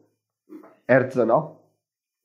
É 0.87 0.95
artesanal? 0.95 1.58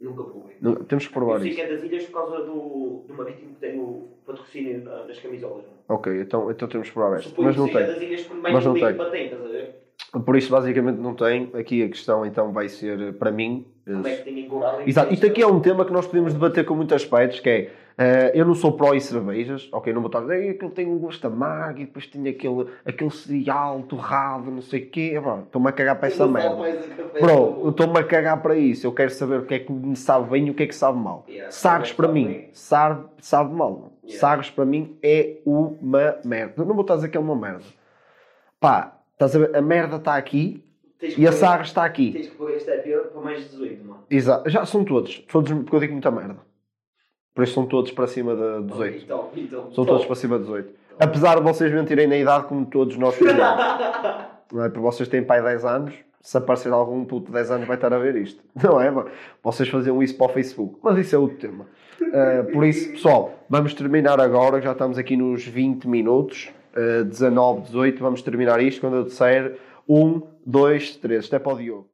Nunca 0.05 0.23
provei. 0.23 0.57
Não- 0.61 0.75
temos 0.77 1.07
que 1.07 1.11
Eu 1.11 1.15
provar 1.15 1.41
sei 1.41 1.49
isso. 1.49 1.57
que 1.57 1.63
é 1.63 1.75
das 1.75 1.83
ilhas 1.83 2.05
por 2.05 2.13
causa 2.13 2.45
do, 2.45 3.05
do 3.09 3.15
marítimo 3.15 3.55
que 3.55 3.61
tem 3.61 3.81
o 3.81 4.09
patrocínio 4.27 4.85
na- 4.85 5.05
nas 5.07 5.19
camisolas. 5.19 5.65
mano. 5.65 5.79
Ok, 5.89 6.21
então, 6.21 6.51
então 6.51 6.69
temos 6.69 6.89
que 6.89 6.95
provar 6.95 7.17
esta. 7.17 7.31
Suponho 7.31 7.49
Mas 7.49 7.57
não 7.57 7.67
tem. 7.67 7.75
das 7.87 8.03
ilhas 8.03 8.23
por 8.23 8.37
mais 8.37 8.55
Mas 8.55 8.65
não 8.65 8.75
tem. 8.75 8.95
para 8.95 9.11
tem, 9.11 9.25
estás 9.25 9.45
a 9.45 9.49
ver? 9.49 9.85
Por 10.25 10.37
isso, 10.37 10.51
basicamente, 10.51 10.99
não 10.99 11.15
tem. 11.15 11.51
Aqui 11.55 11.83
a 11.83 11.89
questão, 11.89 12.25
então, 12.27 12.53
vai 12.53 12.69
ser, 12.69 13.01
eh, 13.01 13.13
para 13.13 13.31
mim... 13.31 13.67
Como 13.85 14.07
é 14.07 14.17
que 14.17 14.23
tem 14.25 14.49
Exato. 14.87 15.13
Isto 15.13 15.27
aqui 15.27 15.43
é 15.43 15.47
um 15.47 15.61
tema 15.61 15.85
que 15.85 15.93
nós 15.93 16.07
podemos 16.07 16.33
debater 16.33 16.65
com 16.65 16.75
muitos 16.75 16.95
aspectos, 16.95 17.41
que 17.41 17.49
é... 17.49 17.71
eh, 17.97 18.33
eu 18.35 18.45
não 18.45 18.55
sou 18.55 18.73
pró 18.73 18.93
em 18.95 19.01
cervejas, 19.01 19.69
ok? 19.73 19.93
Não 19.93 20.01
vou 20.01 20.09
estar 20.09 20.19
a 20.19 20.23
dizer, 20.23 20.43
"Ei, 20.43 20.51
aquilo 20.51 20.71
tem 20.71 20.87
um 20.87 20.99
gosto 20.99 21.27
amargo 21.27 21.81
e 21.81 21.85
depois 21.87 22.07
tinha 22.07 22.31
aquele, 22.31 22.67
aquele 22.85 23.11
cereal 23.11 23.83
torrado, 23.83 24.51
não 24.51 24.63
sei 24.63 24.83
o 24.83 24.91
quê. 24.91 25.21
Estou-me 25.45 25.69
a 25.69 25.73
cagar 25.73 25.99
para 25.99 26.09
essa 26.09 26.27
merda. 26.27 26.57
Bro, 27.21 27.61
eu 27.65 27.71
estou-me 27.71 27.99
a 27.99 28.05
cagar 28.05 28.43
para 28.43 28.57
isso. 28.57 28.87
Eu 28.87 28.93
quero 28.93 29.11
saber 29.11 29.41
o 29.41 29.47
que 29.47 29.55
é 29.55 29.59
que 29.61 29.73
me 29.73 29.97
sabe 29.97 30.31
bem 30.31 30.47
e 30.49 30.51
o 30.51 30.55
que 30.55 30.65
é 30.65 30.67
que 30.67 30.75
sabe 30.75 30.99
mal. 30.99 31.25
Yeah, 31.29 31.51
Sagres 31.51 31.93
para 31.93 32.09
bem. 32.09 32.27
mim, 32.27 32.45
sabe, 32.53 33.05
sabe 33.21 33.55
mal. 33.55 33.93
Yeah. 34.03 34.21
Sagres 34.21 34.51
para 34.51 34.65
mim 34.65 34.99
é 35.03 35.39
uma 35.47 36.17
merda. 36.25 36.55
Eu 36.59 36.65
não 36.67 36.75
vou 36.75 36.83
estar 36.83 36.95
a 36.95 36.97
dizer 36.97 37.09
que 37.09 37.17
é 37.17 37.21
uma 37.21 37.37
merda. 37.37 37.65
Pá, 38.59 38.99
estás 39.13 39.37
a 39.37 39.39
ver? 39.39 39.57
A 39.57 39.63
merda 39.63 39.97
está 39.97 40.17
aqui 40.17 40.65
e 41.17 41.27
a 41.27 41.33
Sagres 41.33 41.69
está 41.69 41.85
aqui. 41.85 42.13
Tens 42.13 42.29
que 42.29 42.37
pôr 42.37 42.51
este 42.51 42.71
é 42.71 42.79
pior 42.79 43.05
para 43.09 43.21
mais 43.21 43.45
de 43.45 43.51
18, 43.51 43.85
mano. 43.85 44.05
Exato. 44.11 44.49
Já 44.51 44.65
são 44.65 44.85
todos. 44.85 45.19
Todos, 45.31 45.53
porque 45.53 45.77
eu 45.77 45.81
digo 45.81 45.93
muita 45.93 46.11
merda. 46.11 46.37
Por 47.35 47.43
isso 47.43 47.55
são 47.55 47.67
todos 47.67 47.91
para 47.91 48.07
cima 48.07 48.35
de 48.37 48.69
18. 48.69 49.05
Então, 49.05 49.29
então. 49.37 49.73
São 49.73 49.85
todos 49.85 50.07
para 50.07 50.15
cima 50.15 50.39
de 50.39 50.45
18. 50.45 50.73
Apesar 51.01 51.37
de 51.37 51.43
vocês 51.43 51.73
mentirem 51.73 52.07
na 52.07 52.17
idade 52.17 52.47
como 52.47 52.65
todos 52.65 52.97
nós 52.97 53.15
fizemos. 53.17 53.39
não 54.53 54.65
é? 54.65 54.69
Porque 54.69 54.81
vocês 54.81 55.09
têm 55.09 55.23
pai 55.25 55.43
10 55.43 55.65
anos. 55.65 55.95
Se 56.23 56.39
aparecer 56.39 56.73
algum 56.73 57.05
puto 57.05 57.27
de 57.27 57.33
10 57.33 57.51
anos 57.51 57.67
vai 57.67 57.77
estar 57.77 57.93
a 57.93 57.99
ver 57.99 58.17
isto. 58.17 58.43
Não 58.65 58.81
é? 58.81 58.91
Vocês 59.43 59.69
faziam 59.69 60.03
isso 60.03 60.17
para 60.17 60.25
o 60.25 60.29
Facebook. 60.31 60.79
Mas 60.83 60.97
isso 60.97 61.15
é 61.15 61.19
outro 61.19 61.37
tema. 61.37 61.67
Uh, 62.01 62.51
por 62.51 62.65
isso, 62.65 62.93
pessoal, 62.93 63.35
vamos 63.47 63.75
terminar 63.75 64.19
agora. 64.19 64.59
Já 64.63 64.73
estamos 64.73 64.97
aqui 64.97 65.19
nos 65.19 65.45
20 65.45 65.87
minutos. 65.87 66.51
Uh, 66.75 67.05
19, 67.05 67.63
18. 67.67 68.03
Vamos 68.03 68.23
terminar 68.23 68.59
isto 68.63 68.81
quando 68.81 68.97
eu 68.97 69.05
disser 69.05 69.59
1, 69.87 70.23
2, 70.47 70.97
3. 70.97 71.25
Isto 71.25 71.37
é 71.37 71.39
para 71.39 71.53
o 71.53 71.59
Diogo. 71.59 71.94